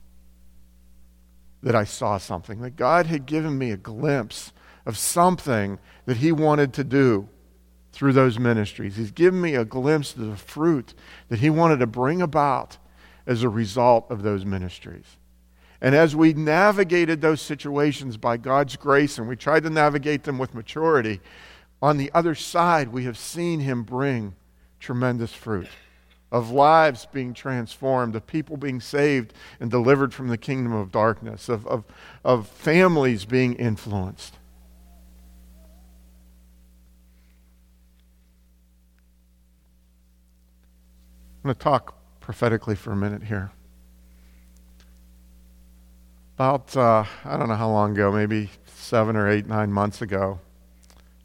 That 1.62 1.74
I 1.74 1.84
saw 1.84 2.18
something. 2.18 2.60
That 2.60 2.76
God 2.76 3.06
had 3.06 3.26
given 3.26 3.58
me 3.58 3.70
a 3.70 3.76
glimpse 3.76 4.52
of 4.86 4.96
something 4.96 5.78
that 6.06 6.18
He 6.18 6.32
wanted 6.32 6.72
to 6.74 6.84
do 6.84 7.28
through 7.92 8.12
those 8.12 8.38
ministries. 8.38 8.96
He's 8.96 9.10
given 9.10 9.40
me 9.40 9.54
a 9.54 9.64
glimpse 9.64 10.14
of 10.14 10.26
the 10.26 10.36
fruit 10.36 10.94
that 11.28 11.40
He 11.40 11.50
wanted 11.50 11.80
to 11.80 11.86
bring 11.86 12.22
about 12.22 12.78
as 13.26 13.42
a 13.42 13.48
result 13.48 14.10
of 14.10 14.22
those 14.22 14.44
ministries. 14.44 15.16
And 15.80 15.94
as 15.94 16.16
we 16.16 16.32
navigated 16.32 17.20
those 17.20 17.40
situations 17.40 18.16
by 18.16 18.36
God's 18.36 18.76
grace, 18.76 19.18
and 19.18 19.28
we 19.28 19.36
tried 19.36 19.62
to 19.62 19.70
navigate 19.70 20.24
them 20.24 20.38
with 20.38 20.54
maturity, 20.54 21.20
on 21.80 21.96
the 21.96 22.10
other 22.12 22.34
side, 22.34 22.88
we 22.88 23.04
have 23.04 23.16
seen 23.16 23.60
him 23.60 23.82
bring 23.82 24.34
tremendous 24.80 25.32
fruit 25.32 25.68
of 26.30 26.50
lives 26.50 27.06
being 27.06 27.32
transformed, 27.32 28.14
of 28.14 28.26
people 28.26 28.56
being 28.56 28.80
saved 28.80 29.32
and 29.60 29.70
delivered 29.70 30.12
from 30.12 30.28
the 30.28 30.36
kingdom 30.36 30.72
of 30.72 30.92
darkness, 30.92 31.48
of, 31.48 31.66
of, 31.66 31.84
of 32.24 32.46
families 32.48 33.24
being 33.24 33.54
influenced. 33.54 34.34
I'm 41.42 41.48
going 41.48 41.54
to 41.54 41.60
talk 41.60 41.94
prophetically 42.20 42.74
for 42.74 42.92
a 42.92 42.96
minute 42.96 43.22
here. 43.22 43.52
About, 46.34 46.76
uh, 46.76 47.04
I 47.24 47.36
don't 47.38 47.48
know 47.48 47.54
how 47.54 47.70
long 47.70 47.92
ago, 47.92 48.12
maybe 48.12 48.50
seven 48.66 49.16
or 49.16 49.28
eight, 49.28 49.46
nine 49.46 49.72
months 49.72 50.02
ago, 50.02 50.40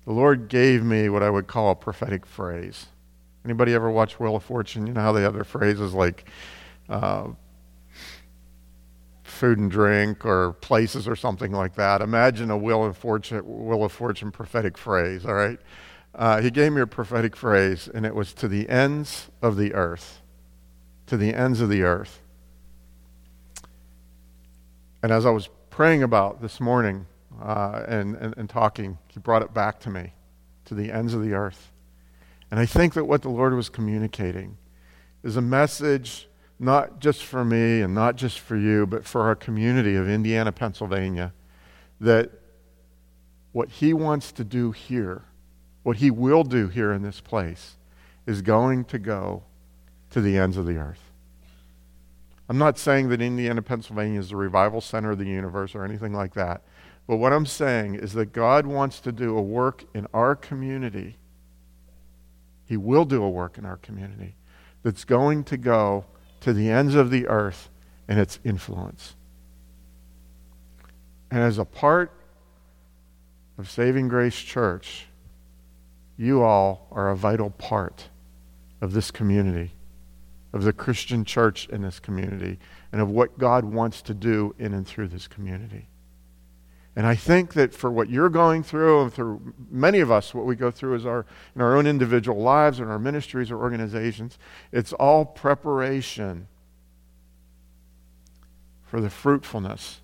the 0.06 0.12
Lord 0.12 0.48
gave 0.48 0.84
me 0.84 1.10
what 1.10 1.24
I 1.24 1.30
would 1.30 1.48
call 1.48 1.72
a 1.72 1.76
prophetic 1.76 2.26
phrase. 2.26 2.88
Anybody 3.46 3.74
ever 3.74 3.90
watch 3.90 4.20
Wheel 4.20 4.36
of 4.36 4.44
Fortune? 4.44 4.88
You 4.88 4.94
know 4.94 5.02
how 5.02 5.12
they 5.12 5.22
have 5.22 5.34
their 5.34 5.44
phrases 5.44 5.94
like 5.94 6.30
uh, 6.90 7.28
food 9.24 9.58
and 9.58 9.70
drink 9.70 10.26
or 10.26 10.54
places 10.54 11.08
or 11.08 11.16
something 11.16 11.52
like 11.52 11.76
that. 11.76 12.02
Imagine 12.02 12.52
a 12.52 12.58
Wheel 12.58 12.86
of 12.86 12.98
Fortune, 12.98 13.40
Wheel 13.46 13.84
of 13.84 13.92
Fortune 13.92 14.32
prophetic 14.32 14.78
phrase, 14.78 15.26
all 15.26 15.34
right? 15.34 15.60
Uh, 16.16 16.42
he 16.42 16.52
gave 16.52 16.72
me 16.72 16.82
a 16.82 16.88
prophetic 16.88 17.36
phrase, 17.36 17.90
and 17.94 18.06
it 18.06 18.14
was 18.14 18.34
to 18.34 18.48
the 18.48 18.70
ends 18.70 19.30
of 19.42 19.58
the 19.58 19.74
earth. 19.74 20.22
To 21.08 21.18
the 21.18 21.34
ends 21.34 21.60
of 21.60 21.70
the 21.70 21.82
earth. 21.82 22.22
And 25.02 25.12
as 25.12 25.26
I 25.26 25.32
was 25.32 25.50
praying 25.70 26.04
about 26.04 26.42
this 26.42 26.62
morning, 26.62 27.08
uh, 27.42 27.84
and, 27.88 28.16
and, 28.16 28.34
and 28.38 28.50
talking, 28.50 28.98
he 29.08 29.20
brought 29.20 29.42
it 29.42 29.54
back 29.54 29.80
to 29.82 29.90
me, 29.90 30.14
to 30.66 30.74
the 30.74 30.92
ends 30.92 31.14
of 31.14 31.24
the 31.24 31.34
earth. 31.34 31.72
And 32.52 32.60
I 32.60 32.66
think 32.66 32.94
that 32.94 33.06
what 33.06 33.22
the 33.22 33.30
Lord 33.30 33.56
was 33.56 33.70
communicating 33.70 34.58
is 35.24 35.38
a 35.38 35.42
message 35.42 36.28
not 36.60 37.00
just 37.00 37.24
for 37.24 37.44
me 37.44 37.82
and 37.82 37.94
not 37.94 38.16
just 38.16 38.40
for 38.40 38.56
you, 38.56 38.86
but 38.86 39.06
for 39.06 39.22
our 39.22 39.36
community 39.36 39.96
of 39.96 40.08
Indiana, 40.08 40.52
Pennsylvania, 40.52 41.34
that 42.00 42.32
what 43.52 43.70
He 43.70 43.94
wants 43.94 44.32
to 44.34 44.44
do 44.44 44.72
here, 44.72 45.24
what 45.84 45.98
He 45.98 46.12
will 46.12 46.44
do 46.44 46.68
here 46.68 46.92
in 46.92 47.02
this 47.02 47.20
place, 47.20 47.78
is 48.26 48.42
going 48.42 48.86
to 48.86 49.00
go 49.00 49.44
to 50.12 50.22
the 50.22 50.38
ends 50.38 50.58
of 50.58 50.66
the 50.66 50.78
earth. 50.78 51.12
I'm 52.48 52.58
not 52.58 52.78
saying 52.78 53.10
that 53.10 53.22
Indiana, 53.22 53.62
Pennsylvania 53.62 54.20
is 54.20 54.30
the 54.30 54.36
revival 54.36 54.82
center 54.82 55.12
of 55.12 55.18
the 55.18 55.26
universe 55.26 55.76
or 55.76 55.84
anything 55.84 56.14
like 56.14 56.34
that. 56.36 56.62
But 57.08 57.18
what 57.18 57.34
I'm 57.34 57.46
saying 57.46 57.96
is 57.96 58.14
that 58.14 58.32
God 58.32 58.66
wants 58.66 59.00
to 59.02 59.12
do 59.12 59.38
a 59.38 59.42
work 59.42 59.84
in 59.94 60.08
our 60.14 60.36
community. 60.36 61.18
He 62.66 62.78
will 62.78 63.06
do 63.06 63.24
a 63.24 63.30
work 63.30 63.58
in 63.58 63.66
our 63.66 63.78
community 63.78 64.36
that's 64.84 65.04
going 65.04 65.44
to 65.46 65.58
go 65.58 66.06
to 66.42 66.54
the 66.54 66.70
ends 66.70 66.96
of 66.96 67.10
the 67.10 67.28
earth 67.28 67.70
in 68.08 68.18
its 68.18 68.40
influence. 68.44 69.16
And 71.30 71.42
as 71.42 71.58
a 71.58 71.66
part 71.66 72.12
of 73.58 73.70
Saving 73.70 74.08
Grace 74.08 74.36
Church, 74.40 75.08
you 76.18 76.44
all 76.44 76.88
are 76.92 77.10
a 77.10 77.16
vital 77.16 77.50
part 77.50 78.10
of 78.82 78.94
this 78.94 79.12
community, 79.12 79.74
of 80.54 80.64
the 80.64 80.74
Christian 80.74 81.26
church 81.26 81.68
in 81.70 81.82
this 81.82 82.00
community, 82.00 82.60
and 82.92 83.02
of 83.02 83.10
what 83.10 83.38
God 83.38 83.66
wants 83.66 84.02
to 84.04 84.14
do 84.14 84.54
in 84.60 84.74
and 84.74 84.86
through 84.86 85.08
this 85.08 85.28
community. 85.28 85.88
And 86.96 87.08
I 87.08 87.16
think 87.16 87.54
that 87.54 87.74
for 87.74 87.90
what 87.90 88.10
you're 88.10 88.30
going 88.30 88.62
through, 88.62 89.02
and 89.02 89.14
through 89.14 89.54
many 89.70 90.00
of 90.00 90.12
us, 90.12 90.34
what 90.34 90.46
we 90.46 90.56
go 90.56 90.70
through 90.70 90.96
is 90.96 91.06
our, 91.06 91.26
in 91.56 91.62
our 91.62 91.76
own 91.76 91.88
individual 91.88 92.40
lives, 92.40 92.80
in 92.80 92.88
our 92.88 93.00
ministries 93.00 93.50
or 93.50 93.58
organizations, 93.58 94.38
it's 94.72 94.94
all 94.94 95.26
preparation 95.26 96.48
for 98.84 99.02
the 99.02 99.10
fruitfulness 99.10 100.02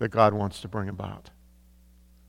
that 0.00 0.08
God 0.08 0.34
wants 0.34 0.60
to 0.60 0.68
bring 0.68 0.88
about. 0.88 1.30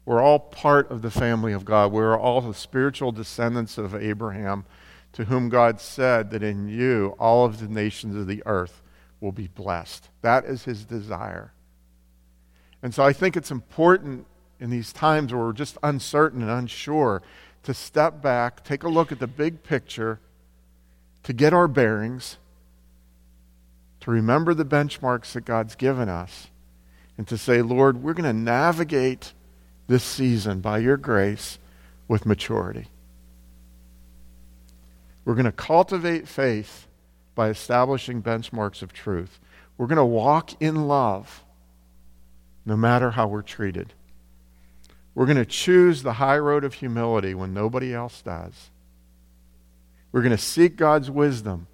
We're 0.06 0.22
all 0.22 0.40
part 0.40 0.92
of 0.92 1.02
the 1.02 1.10
family 1.10 1.54
of 1.54 1.66
God. 1.66 1.92
We're 1.92 2.20
all 2.20 2.42
the 2.42 2.54
spiritual 2.54 3.12
descendants 3.12 3.78
of 3.80 3.96
Abraham, 3.96 4.66
to 5.14 5.26
whom 5.26 5.50
God 5.50 5.82
said 5.82 6.30
that 6.30 6.44
in 6.44 6.68
you 6.68 7.16
all 7.18 7.46
of 7.46 7.60
the 7.60 7.68
nations 7.68 8.16
of 8.16 8.28
the 8.28 8.44
earth 8.46 8.84
will 9.20 9.32
be 9.32 9.48
blessed. 9.48 10.10
That 10.22 10.46
is 10.46 10.66
his 10.66 10.86
desire. 10.86 11.54
And 12.84 12.94
so 12.94 13.04
I 13.04 13.14
think 13.14 13.38
it's 13.38 13.52
important 13.52 14.26
in 14.60 14.70
these 14.70 14.94
times 14.94 15.34
where 15.34 15.44
we're 15.44 15.54
just 15.54 15.78
uncertain 15.84 16.42
and 16.42 16.52
unsure 16.52 17.22
to 17.64 17.74
step 17.74 18.22
back, 18.22 18.64
take 18.64 18.84
a 18.84 18.90
look 18.90 19.12
at 19.12 19.20
the 19.20 19.28
big 19.28 19.64
picture, 19.64 20.20
to 21.24 21.34
get 21.34 21.54
our 21.54 21.68
bearings, 21.68 22.38
to 24.00 24.12
remember 24.12 24.54
the 24.54 24.66
benchmarks 24.66 25.34
that 25.34 25.46
God's 25.46 25.76
given 25.76 26.10
us, 26.10 26.48
and 27.18 27.28
to 27.28 27.38
say, 27.38 27.62
Lord, 27.62 28.02
we're 28.02 28.14
going 28.14 28.24
to 28.24 28.34
navigate 28.34 29.34
this 29.88 30.04
season 30.04 30.62
by 30.62 30.80
your 30.80 30.98
grace 30.98 31.60
with 32.08 32.26
maturity. 32.26 32.88
We're 35.24 35.36
going 35.36 35.46
to 35.46 35.52
cultivate 35.52 36.28
faith 36.28 36.88
by 37.36 37.50
establishing 37.50 38.24
benchmarks 38.24 38.82
of 38.82 38.92
truth. 38.92 39.40
We're 39.78 39.88
going 39.88 39.98
to 39.98 40.06
walk 40.06 40.60
in 40.60 40.88
love 40.88 41.44
no 42.66 42.76
matter 42.76 43.12
how 43.12 43.28
we're 43.28 43.42
treated. 43.42 43.94
We're 45.14 45.26
going 45.26 45.38
to 45.38 45.46
choose 45.46 46.04
the 46.04 46.14
high 46.14 46.38
road 46.38 46.64
of 46.64 46.76
humility 46.76 47.34
when 47.34 47.54
nobody 47.54 47.94
else 47.94 48.22
does. 48.22 48.70
We're 50.12 50.22
going 50.22 50.32
to 50.32 50.38
seek 50.38 50.76
God's 50.76 51.10
wisdom 51.10 51.68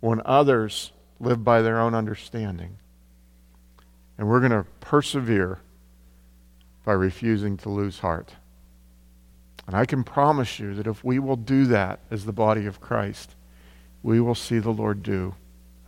when 0.00 0.22
others 0.24 0.92
live 1.20 1.44
by 1.44 1.62
their 1.62 1.78
own 1.78 1.94
understanding. 1.94 2.78
And 4.18 4.28
we're 4.28 4.40
going 4.40 4.52
to 4.52 4.66
persevere 4.80 5.60
by 6.84 6.92
refusing 6.92 7.56
to 7.58 7.68
lose 7.68 8.00
heart. 8.00 8.34
And 9.66 9.76
I 9.76 9.86
can 9.86 10.02
promise 10.02 10.58
you 10.58 10.74
that 10.74 10.86
if 10.86 11.04
we 11.04 11.18
will 11.18 11.36
do 11.36 11.66
that 11.66 12.00
as 12.10 12.24
the 12.24 12.32
body 12.32 12.66
of 12.66 12.80
Christ, 12.80 13.36
we 14.02 14.20
will 14.20 14.34
see 14.34 14.58
the 14.58 14.70
Lord 14.70 15.02
do 15.02 15.34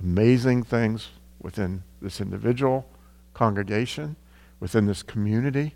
amazing 0.01 0.63
things 0.63 1.09
within 1.41 1.83
this 2.01 2.21
individual 2.21 2.89
congregation 3.33 4.17
within 4.61 4.87
this 4.87 5.03
community 5.03 5.75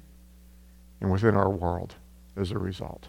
and 1.01 1.11
within 1.11 1.35
our 1.35 1.51
world 1.51 1.95
as 2.37 2.51
a 2.51 2.59
result. 2.59 3.09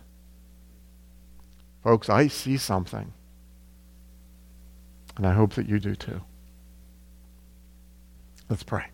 Folks, 1.83 2.09
I 2.09 2.27
see 2.27 2.57
something. 2.57 3.13
And 5.17 5.27
I 5.27 5.33
hope 5.33 5.53
that 5.53 5.67
you 5.67 5.79
do 5.79 5.95
too. 5.95 6.21
Let's 8.49 8.63
pray. 8.63 8.85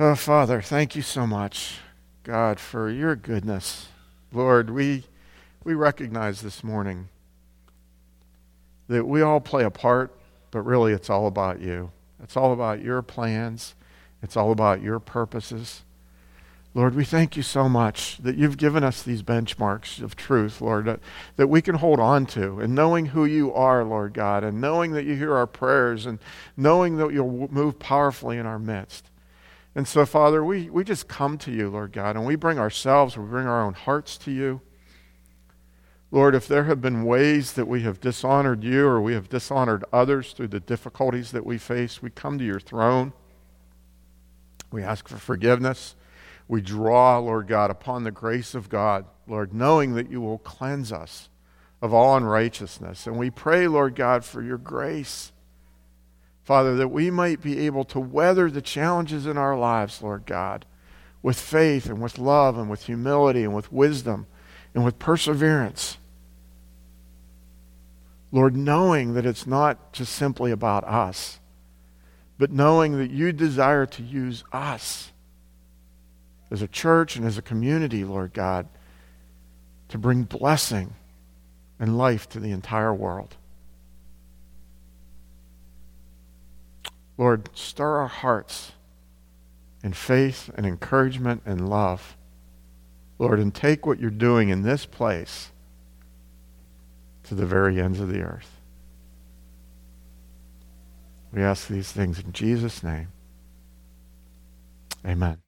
Oh, 0.00 0.14
Father, 0.14 0.62
thank 0.62 0.94
you 0.94 1.02
so 1.02 1.26
much, 1.26 1.78
God, 2.22 2.60
for 2.60 2.88
your 2.88 3.16
goodness. 3.16 3.88
Lord, 4.32 4.70
we, 4.70 5.04
we 5.64 5.74
recognize 5.74 6.40
this 6.40 6.62
morning 6.62 7.08
that 8.86 9.04
we 9.04 9.22
all 9.22 9.40
play 9.40 9.64
a 9.64 9.70
part, 9.70 10.16
but 10.50 10.62
really 10.62 10.92
it's 10.92 11.10
all 11.10 11.26
about 11.26 11.60
you. 11.60 11.90
It's 12.22 12.36
all 12.36 12.52
about 12.52 12.82
your 12.82 13.02
plans. 13.02 13.74
It's 14.22 14.36
all 14.36 14.52
about 14.52 14.82
your 14.82 14.98
purposes. 14.98 15.82
Lord, 16.74 16.94
we 16.94 17.04
thank 17.04 17.36
you 17.36 17.42
so 17.42 17.68
much 17.68 18.18
that 18.18 18.36
you've 18.36 18.58
given 18.58 18.84
us 18.84 19.02
these 19.02 19.22
benchmarks 19.22 20.02
of 20.02 20.16
truth, 20.16 20.60
Lord, 20.60 20.84
that, 20.84 21.00
that 21.36 21.48
we 21.48 21.62
can 21.62 21.76
hold 21.76 21.98
on 21.98 22.26
to. 22.26 22.60
And 22.60 22.74
knowing 22.74 23.06
who 23.06 23.24
you 23.24 23.52
are, 23.54 23.82
Lord 23.84 24.12
God, 24.12 24.44
and 24.44 24.60
knowing 24.60 24.92
that 24.92 25.04
you 25.04 25.14
hear 25.14 25.34
our 25.34 25.46
prayers, 25.46 26.04
and 26.04 26.18
knowing 26.56 26.96
that 26.98 27.12
you'll 27.12 27.48
move 27.50 27.78
powerfully 27.78 28.36
in 28.36 28.46
our 28.46 28.58
midst. 28.58 29.06
And 29.74 29.88
so, 29.88 30.04
Father, 30.04 30.44
we, 30.44 30.68
we 30.70 30.84
just 30.84 31.08
come 31.08 31.38
to 31.38 31.50
you, 31.50 31.68
Lord 31.70 31.92
God, 31.92 32.16
and 32.16 32.26
we 32.26 32.36
bring 32.36 32.58
ourselves, 32.58 33.16
we 33.16 33.24
bring 33.24 33.46
our 33.46 33.62
own 33.62 33.74
hearts 33.74 34.16
to 34.18 34.30
you. 34.30 34.60
Lord, 36.10 36.34
if 36.34 36.48
there 36.48 36.64
have 36.64 36.80
been 36.80 37.04
ways 37.04 37.52
that 37.52 37.68
we 37.68 37.82
have 37.82 38.00
dishonored 38.00 38.64
you 38.64 38.86
or 38.86 39.00
we 39.00 39.12
have 39.12 39.28
dishonored 39.28 39.84
others 39.92 40.32
through 40.32 40.48
the 40.48 40.60
difficulties 40.60 41.32
that 41.32 41.44
we 41.44 41.58
face, 41.58 42.00
we 42.00 42.08
come 42.08 42.38
to 42.38 42.44
your 42.44 42.60
throne. 42.60 43.12
We 44.70 44.82
ask 44.82 45.06
for 45.06 45.18
forgiveness. 45.18 45.96
We 46.46 46.62
draw, 46.62 47.18
Lord 47.18 47.46
God, 47.46 47.70
upon 47.70 48.04
the 48.04 48.10
grace 48.10 48.54
of 48.54 48.70
God, 48.70 49.04
Lord, 49.26 49.52
knowing 49.52 49.94
that 49.94 50.10
you 50.10 50.22
will 50.22 50.38
cleanse 50.38 50.92
us 50.92 51.28
of 51.82 51.92
all 51.92 52.16
unrighteousness. 52.16 53.06
And 53.06 53.18
we 53.18 53.28
pray, 53.28 53.68
Lord 53.68 53.94
God, 53.94 54.24
for 54.24 54.42
your 54.42 54.56
grace. 54.56 55.32
Father, 56.42 56.74
that 56.76 56.88
we 56.88 57.10
might 57.10 57.42
be 57.42 57.66
able 57.66 57.84
to 57.84 58.00
weather 58.00 58.50
the 58.50 58.62
challenges 58.62 59.26
in 59.26 59.36
our 59.36 59.58
lives, 59.58 60.02
Lord 60.02 60.24
God, 60.24 60.64
with 61.22 61.38
faith 61.38 61.84
and 61.84 62.00
with 62.00 62.18
love 62.18 62.56
and 62.56 62.70
with 62.70 62.86
humility 62.86 63.44
and 63.44 63.54
with 63.54 63.70
wisdom 63.70 64.26
and 64.78 64.84
with 64.84 65.00
perseverance. 65.00 65.98
Lord, 68.30 68.56
knowing 68.56 69.14
that 69.14 69.26
it's 69.26 69.44
not 69.44 69.92
just 69.92 70.12
simply 70.12 70.52
about 70.52 70.84
us, 70.84 71.40
but 72.38 72.52
knowing 72.52 72.96
that 72.98 73.10
you 73.10 73.32
desire 73.32 73.86
to 73.86 74.04
use 74.04 74.44
us 74.52 75.10
as 76.52 76.62
a 76.62 76.68
church 76.68 77.16
and 77.16 77.26
as 77.26 77.36
a 77.36 77.42
community, 77.42 78.04
Lord 78.04 78.32
God, 78.32 78.68
to 79.88 79.98
bring 79.98 80.22
blessing 80.22 80.94
and 81.80 81.98
life 81.98 82.28
to 82.28 82.38
the 82.38 82.52
entire 82.52 82.94
world. 82.94 83.34
Lord, 87.16 87.50
stir 87.52 87.96
our 87.96 88.06
hearts 88.06 88.70
in 89.82 89.92
faith 89.92 90.52
and 90.54 90.64
encouragement 90.64 91.42
and 91.44 91.68
love 91.68 92.16
Lord, 93.18 93.40
and 93.40 93.54
take 93.54 93.86
what 93.86 93.98
you're 93.98 94.10
doing 94.10 94.48
in 94.48 94.62
this 94.62 94.86
place 94.86 95.50
to 97.24 97.34
the 97.34 97.46
very 97.46 97.80
ends 97.80 98.00
of 98.00 98.08
the 98.08 98.22
earth. 98.22 98.60
We 101.32 101.42
ask 101.42 101.68
these 101.68 101.92
things 101.92 102.18
in 102.18 102.32
Jesus' 102.32 102.82
name. 102.82 103.08
Amen. 105.06 105.38